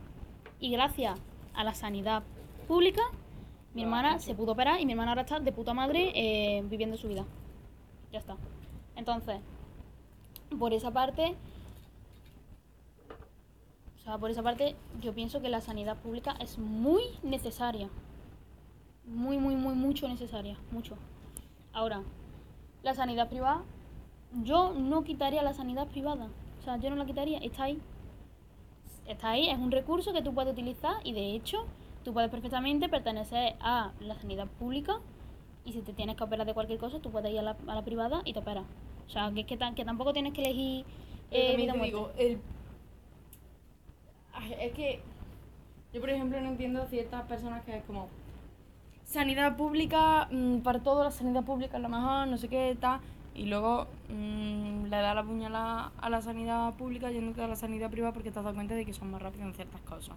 [0.59, 1.19] Y gracias
[1.53, 2.23] a la sanidad
[2.67, 3.01] pública,
[3.73, 6.97] mi hermana se pudo operar y mi hermana ahora está de puta madre eh, viviendo
[6.97, 7.25] su vida.
[8.11, 8.35] Ya está.
[8.95, 9.39] Entonces,
[10.59, 11.35] por esa parte,
[13.97, 17.89] o sea, por esa parte, yo pienso que la sanidad pública es muy necesaria.
[19.05, 20.57] Muy, muy, muy, mucho necesaria.
[20.71, 20.97] Mucho.
[21.71, 22.03] Ahora,
[22.83, 23.63] la sanidad privada,
[24.43, 26.27] yo no quitaría la sanidad privada.
[26.59, 27.37] O sea, yo no la quitaría.
[27.39, 27.79] Está ahí.
[29.07, 31.65] Está ahí, es un recurso que tú puedes utilizar y de hecho
[32.05, 34.99] tú puedes perfectamente pertenecer a la sanidad pública
[35.65, 37.75] y si te tienes que operar de cualquier cosa, tú puedes ir a la, a
[37.75, 38.63] la privada y te operas.
[39.07, 40.85] O sea, que es que, tan- que tampoco tienes que elegir
[41.31, 42.39] eh, vida te digo, el...
[44.33, 45.01] Ay, Es que
[45.93, 48.07] yo, por ejemplo, no entiendo ciertas personas que es como
[49.05, 52.99] sanidad pública, mm, para todo la sanidad pública es lo mejor, no sé qué, tal,
[53.35, 57.89] y luego mm, le da la puñalada a la sanidad pública yéndote a la sanidad
[57.89, 60.15] privada porque te has dado cuenta de que son más rápidos en ciertas cosas.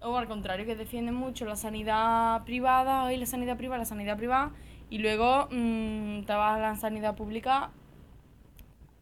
[0.00, 4.16] O al contrario, que defienden mucho la sanidad privada y la sanidad privada, la sanidad
[4.16, 4.52] privada,
[4.88, 7.70] Y luego mm, te vas a la sanidad pública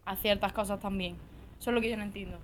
[0.07, 1.17] a ciertas cosas también.
[1.59, 2.39] Eso es lo que yo no entiendo.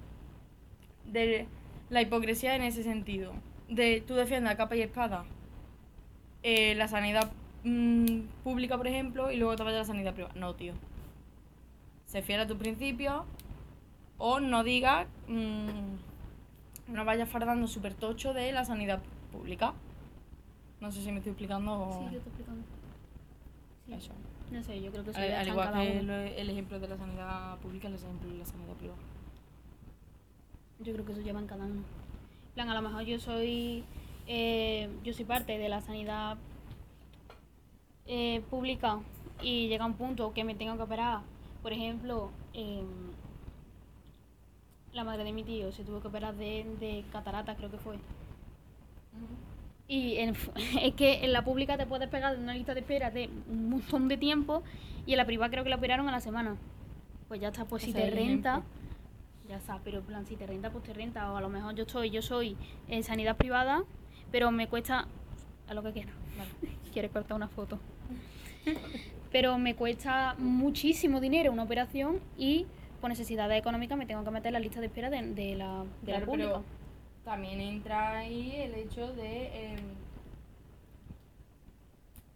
[1.04, 1.46] De
[1.88, 3.32] la hipocresía en ese sentido.
[3.68, 5.24] De tú defiendes a capa y espada
[6.42, 7.30] eh, la sanidad
[7.64, 10.34] mm, pública, por ejemplo, y luego te vas a la sanidad privada.
[10.38, 10.74] No, tío.
[12.06, 13.24] Se fiera a tu principio
[14.18, 19.00] o no digas, mm, no vayas fardando súper tocho de la sanidad
[19.32, 19.74] pública.
[20.80, 21.92] No sé si me estoy explicando o...
[21.92, 22.62] Sí, yo estoy explicando.
[23.86, 23.92] Sí.
[23.94, 24.12] Eso.
[24.50, 26.02] No sé, yo creo que eso Al, al igual cada que uno.
[26.02, 28.98] lo- el ejemplo de la sanidad pública, el ejemplo de la sanidad privada.
[30.80, 31.74] Yo creo que eso lleva en cada uno.
[31.82, 33.84] En plan, a lo mejor yo soy
[34.26, 36.36] eh, yo soy parte de la sanidad
[38.12, 38.98] eh, pública
[39.40, 41.20] y llega un punto que me tengo que operar.
[41.62, 42.84] Por ejemplo, em,
[44.92, 47.96] la madre de mi tío se tuvo que operar de, de catarata, creo que fue.
[49.88, 50.34] Y en-
[50.82, 53.70] es que en la pública te puedes pegar de una lista de espera de un
[53.70, 54.62] montón de tiempo
[55.06, 56.56] y en la privada creo que la operaron a la semana.
[57.28, 58.70] Pues ya está, pues si te renta, ejemplo.
[59.48, 61.32] ya está, pero en plan, si te renta, pues te renta.
[61.32, 62.56] O a lo mejor yo estoy, yo soy
[62.88, 63.84] en sanidad privada,
[64.32, 65.06] pero me cuesta
[65.68, 66.10] a lo que quiera.
[66.92, 67.78] Quieres cortar una foto.
[69.32, 72.66] Pero me cuesta muchísimo dinero una operación y
[73.00, 75.84] por necesidades económicas me tengo que meter en la lista de espera de, de la,
[76.02, 76.48] de la Claro, pública.
[76.48, 76.64] pero
[77.24, 79.72] también entra ahí el hecho de.
[79.74, 79.80] em,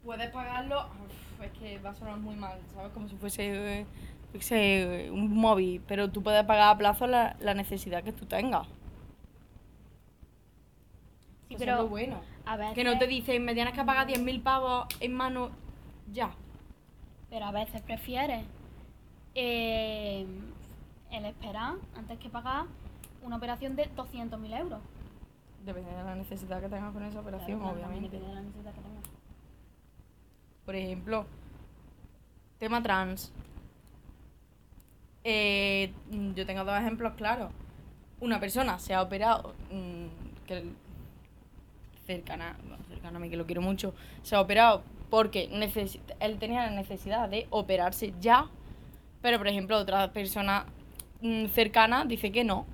[0.04, 0.86] puedes pagarlo.
[1.04, 2.92] uf, es que va a sonar muy mal, ¿sabes?
[2.92, 3.86] Como si fuese, eh,
[4.32, 5.82] fuese, un móvil.
[5.86, 8.66] Pero tú puedes pagar a plazo la, la necesidad que tú tengas.
[11.48, 12.20] Sí, pero es lo bueno.
[12.46, 15.50] a veces, Que no te dicen, me tienes que pagar 10.000 pavos en mano
[16.12, 16.30] ya.
[17.30, 18.44] pero a veces prefieres
[19.34, 20.24] eh,
[21.10, 22.66] el esperar antes que pagar
[23.22, 24.80] una operación de 200.000 euros.
[25.64, 28.02] Depende de la necesidad que tengas con esa operación, Claro, obviamente.
[28.10, 29.04] depende de la necesidad que tengas.
[30.64, 31.26] Por ejemplo,
[32.58, 33.32] tema trans.
[35.24, 35.92] Eh,
[36.34, 37.50] yo tengo dos ejemplos claros.
[38.20, 40.64] Una persona se ha operado, mm, que
[42.06, 45.48] cercana, bueno, cercana a mí que lo quiero mucho, se ha operado porque
[46.20, 48.48] él tenía la necesidad de operarse ya,
[49.22, 50.66] pero por ejemplo otra persona
[51.20, 52.66] mm, cercana dice que no,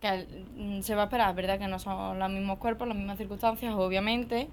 [0.00, 2.96] que mm, se va a esperar, es verdad que no son los mismos cuerpos, las
[2.96, 4.48] mismas circunstancias, obviamente,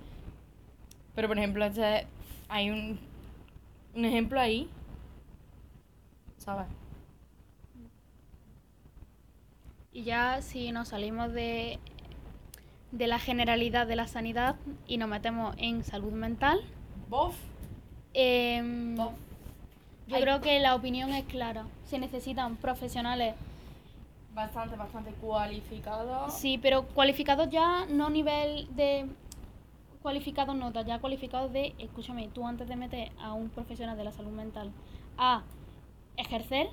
[1.15, 2.05] pero por ejemplo, este,
[2.49, 2.99] hay un,
[3.95, 4.69] un ejemplo ahí.
[6.37, 6.67] ¿Sabes?
[9.93, 11.79] Y ya si nos salimos de,
[12.91, 14.55] de la generalidad de la sanidad
[14.87, 16.59] y nos metemos en salud mental,
[17.09, 17.35] Bof.
[18.95, 19.13] Bof.
[20.07, 20.21] yo Ay.
[20.21, 21.65] creo que la opinión es clara.
[21.85, 23.35] Se necesitan profesionales,
[24.33, 26.29] Bastante, bastante cualificado.
[26.29, 29.05] sí, pero cualificados ya no nivel de
[30.01, 34.11] cualificados notas, ya cualificados de, escúchame, tú antes de meter a un profesional de la
[34.11, 34.71] salud mental
[35.17, 35.41] a
[36.17, 36.67] ejercer,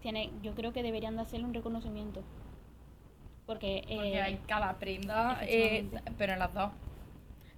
[0.00, 2.22] tiene, yo creo que deberían de hacerle un reconocimiento.
[3.48, 5.88] Porque, Porque eh, hay cada prenda, eh,
[6.18, 6.70] pero en las dos.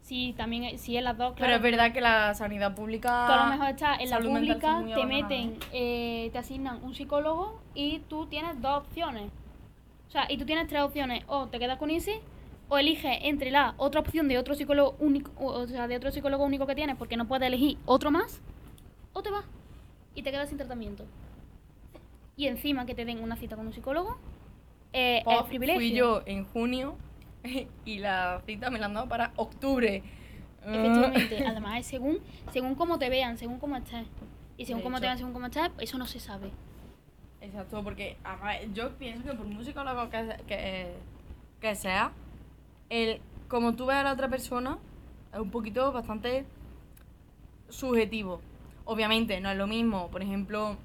[0.02, 1.56] Sí, también, eh, sí, en las dos, Pero claro.
[1.56, 3.24] es verdad que la sanidad pública.
[3.26, 7.60] Tú a lo mejor estás en la pública, te meten, eh, te asignan un psicólogo
[7.74, 9.32] y tú tienes dos opciones.
[10.06, 11.24] O sea, y tú tienes tres opciones.
[11.26, 12.20] O te quedas con ese,
[12.68, 16.44] o eliges entre la otra opción de otro psicólogo único, o sea, de otro psicólogo
[16.44, 18.40] único que tienes, porque no puedes elegir otro más,
[19.12, 19.44] o te vas
[20.14, 21.04] y te quedas sin tratamiento.
[22.36, 24.18] Y encima que te den una cita con un psicólogo,
[24.92, 25.80] eh, privilegio.
[25.80, 26.96] Fui yo en junio
[27.84, 30.02] y la cita me la han dado para octubre.
[30.62, 32.18] Efectivamente, además es según,
[32.52, 34.06] según cómo te vean, según cómo estés.
[34.56, 36.50] Y según cómo te vean, según cómo estés, eso no se sabe.
[37.40, 40.92] Exacto, porque además, yo pienso que por muy psicólogo que, que,
[41.60, 42.12] que sea,
[42.90, 44.78] el como tú ves a la otra persona
[45.32, 46.44] es un poquito bastante
[47.68, 48.40] subjetivo.
[48.84, 50.76] Obviamente, no es lo mismo, por ejemplo,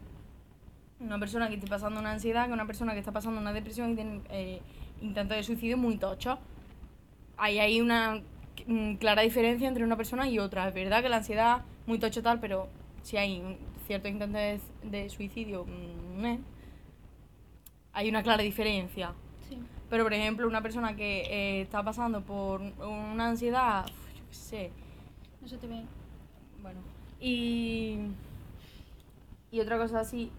[1.00, 3.92] una persona que esté pasando una ansiedad que una persona que está pasando una depresión
[3.92, 4.62] y tiene eh,
[5.02, 6.38] intentos de suicidio muy tochos.
[7.38, 8.22] Ahí hay una
[8.66, 10.68] mm, clara diferencia entre una persona y otra.
[10.70, 12.68] Es verdad que la ansiedad muy tocho tal, pero
[13.04, 16.40] si hay un- ciertos intentos de, de suicidio, mm, eh,
[17.94, 19.14] hay una clara diferencia.
[19.50, 19.58] Sí.
[19.90, 24.72] Pero, por ejemplo, una persona que eh, está pasando por una ansiedad, yo qué sé,
[25.42, 25.84] No se te ve.
[26.62, 26.80] bueno,
[27.22, 27.98] y,
[29.52, 30.32] y otra cosa así,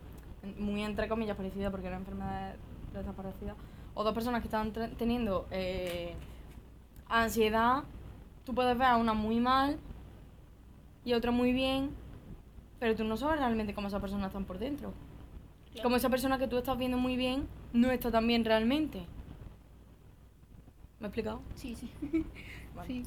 [0.59, 2.55] muy entre comillas parecida, porque era enfermedad
[2.93, 3.57] de estas parecidas,
[3.95, 6.15] o dos personas que están tre- teniendo eh,
[7.09, 7.85] ansiedad,
[8.45, 9.79] tú puedes ver a una muy mal
[11.05, 11.91] y a otra muy bien,
[12.79, 14.93] pero tú no sabes realmente cómo esas personas están por dentro.
[15.73, 15.83] Claro.
[15.85, 19.05] Como esa persona que tú estás viendo muy bien no está tan bien realmente.
[21.01, 21.41] ¿Me he explicado?
[21.55, 21.91] Sí, sí.
[22.75, 22.89] Vale.
[22.89, 23.03] sí.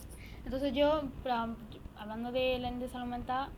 [0.46, 1.04] Entonces yo,
[1.98, 3.50] hablando de, la- de salud mental,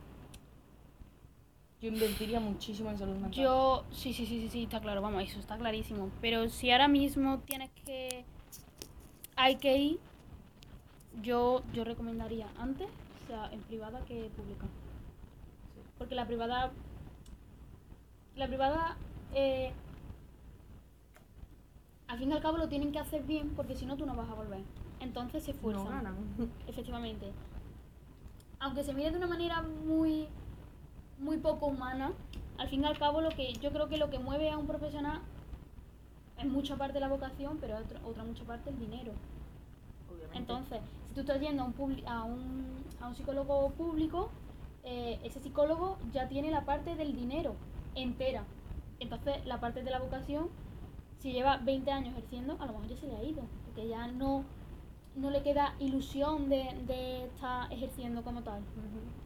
[1.82, 3.32] Yo invertiría muchísimo en salud mental.
[3.32, 6.10] yo, sí, sí, sí, sí, sí, está claro, vamos, eso está clarísimo.
[6.20, 8.24] Pero si ahora mismo tienes que,
[9.34, 10.00] hay que ir,
[11.22, 12.88] yo, yo recomendaría antes,
[13.24, 14.66] o sea, en privada que pública.
[15.98, 16.70] Porque la privada,
[18.36, 18.96] la privada,
[19.34, 19.72] eh,
[22.06, 24.14] al fin y al cabo lo tienen que hacer bien, porque si no tú no
[24.14, 24.60] vas a volver.
[25.00, 25.90] Entonces se no esfuerzan.
[25.90, 26.16] ganan.
[26.68, 27.32] Efectivamente.
[28.60, 30.28] Aunque se mire de una manera muy,
[31.22, 32.12] muy poco humana,
[32.58, 34.66] al fin y al cabo lo que yo creo que lo que mueve a un
[34.66, 35.20] profesional
[36.38, 39.12] es mucha parte la vocación, pero otra, otra mucha parte el dinero.
[40.10, 40.38] Obviamente.
[40.38, 44.30] Entonces, si tú estás yendo a un, a un, a un psicólogo público,
[44.84, 47.54] eh, ese psicólogo ya tiene la parte del dinero
[47.94, 48.44] entera.
[48.98, 50.48] Entonces, la parte de la vocación,
[51.18, 54.08] si lleva 20 años ejerciendo, a lo mejor ya se le ha ido, porque ya
[54.08, 54.44] no,
[55.14, 58.62] no le queda ilusión de, de estar ejerciendo como tal.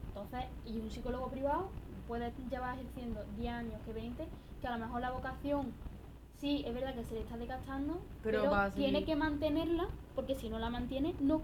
[0.08, 1.68] Entonces, y un psicólogo privado
[2.06, 4.28] puede llevar ejerciendo 10 años que 20,
[4.60, 5.72] que a lo mejor la vocación
[6.38, 10.58] sí es verdad que se le está desgastando, Pero tiene que mantenerla, porque si no
[10.58, 11.42] la mantiene, no,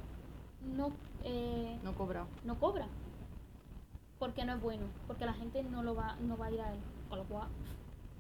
[0.77, 0.93] no,
[1.25, 2.27] eh, No cobra.
[2.45, 2.87] no cobra.
[4.19, 6.73] Porque no es bueno, porque la gente no lo va, no va a ir a
[6.73, 6.79] él.
[7.09, 7.49] Con lo cual,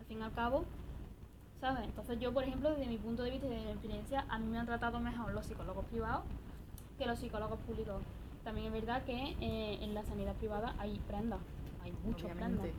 [0.00, 0.64] al fin y al cabo,
[1.60, 1.84] ¿sabes?
[1.84, 4.46] Entonces yo, por ejemplo, desde mi punto de vista y desde mi experiencia, a mí
[4.46, 6.24] me han tratado mejor los psicólogos privados
[6.98, 8.02] que los psicólogos públicos.
[8.44, 11.38] También es verdad que eh, en la sanidad privada hay prendas,
[11.82, 12.24] hay muchos.
[12.30, 12.72] Obviamente.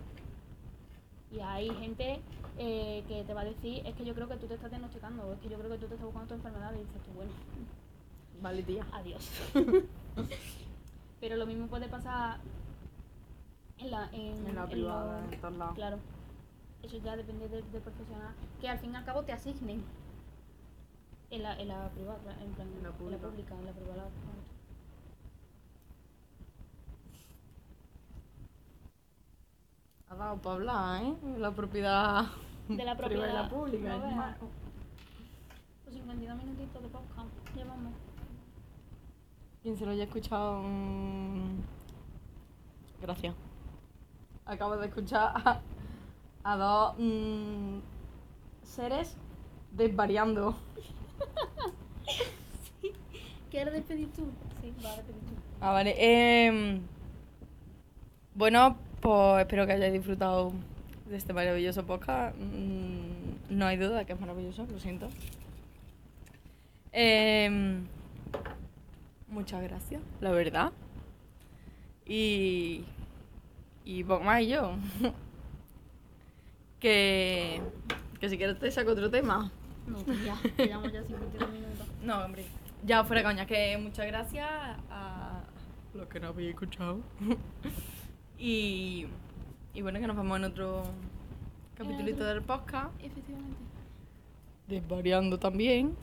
[1.32, 2.22] Y hay gente
[2.58, 5.24] eh, que te va a decir, es que yo creo que tú te estás diagnosticando,
[5.28, 7.12] o es que yo creo que tú te estás buscando tu enfermedad y dices tú,
[7.16, 7.32] bueno,
[8.42, 8.86] Vale, tía.
[8.92, 9.30] adiós.
[11.20, 12.40] Pero lo mismo puede pasar
[13.78, 15.76] en la, en, En la en privada, lo- en todos lados.
[15.76, 15.98] Claro.
[16.84, 18.34] Eso ya depende del, del profesional.
[18.60, 19.84] Que al fin y al cabo te asignen.
[21.32, 23.22] En la, en la privada, en, plan, En la en pública.
[23.24, 24.10] la pública, en la privada.
[30.42, 31.14] Para hablar, ¿eh?
[31.38, 32.26] La propiedad.
[32.68, 33.98] De la propiedad, la pública.
[33.98, 34.36] no
[35.84, 37.28] Pues 52 minutitos de podcast.
[37.56, 37.94] Llevamos.
[39.62, 40.62] Quien se lo haya escuchado.
[40.64, 41.60] mm,
[43.02, 43.36] Gracias.
[44.46, 45.62] Acabo de escuchar a,
[46.44, 47.78] a dos mm,
[48.64, 49.16] seres
[49.72, 50.56] desvariando.
[53.52, 54.24] ¿Quieres despedir tú?
[54.62, 55.34] Sí, va a despedir tú.
[55.62, 55.96] Ah, vale.
[56.48, 56.82] em,
[58.36, 60.54] bueno, pues espero que hayáis disfrutado
[61.10, 62.38] de este maravilloso podcast.
[62.38, 65.10] Mm, no hay duda que es maravilloso, lo siento.
[66.94, 67.86] Em,
[69.28, 70.72] muchas gracias, la verdad.
[72.06, 72.86] Y.
[73.84, 74.78] Y poco más y yo.
[76.80, 77.62] que.
[78.22, 79.52] Que si quieres te saco otro tema.
[79.86, 80.38] No, pues ya.
[80.58, 81.88] Llevamos ya 52 minutos.
[82.04, 82.46] No, hombre.
[82.86, 84.50] Ya fuera coña, que muchas gracias
[84.90, 85.42] a
[85.94, 87.02] los que no habéis escuchado.
[88.46, 89.08] y,
[89.74, 90.84] y bueno, que nos vemos en otro
[91.78, 92.90] capítulito del podcast.
[93.02, 93.58] Efectivamente.
[94.68, 95.96] Desvariando también.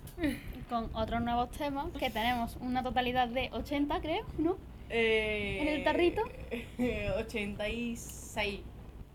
[0.69, 4.57] Con otros nuevos temas, que tenemos una totalidad de 80, creo, ¿no?
[4.89, 6.23] ¿En el tarrito?
[7.19, 8.61] 86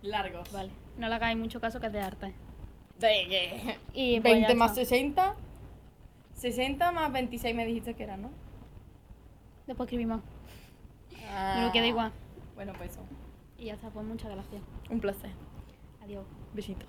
[0.04, 0.52] largos.
[0.52, 0.70] Vale.
[0.98, 2.34] No le hagáis mucho caso que es de arte.
[3.00, 4.86] De que- Y pues 20 ya más está.
[4.86, 5.36] 60.
[6.36, 8.30] 60 más 26 me dijiste que era, ¿no?
[9.68, 10.22] Después escribimos.
[11.30, 12.12] Ah, Me lo queda igual.
[12.56, 13.02] Bueno, pues eso.
[13.58, 14.62] Y ya está, pues muchas gracias.
[14.90, 15.32] Un placer.
[16.02, 16.26] Adiós.
[16.54, 16.86] Besito.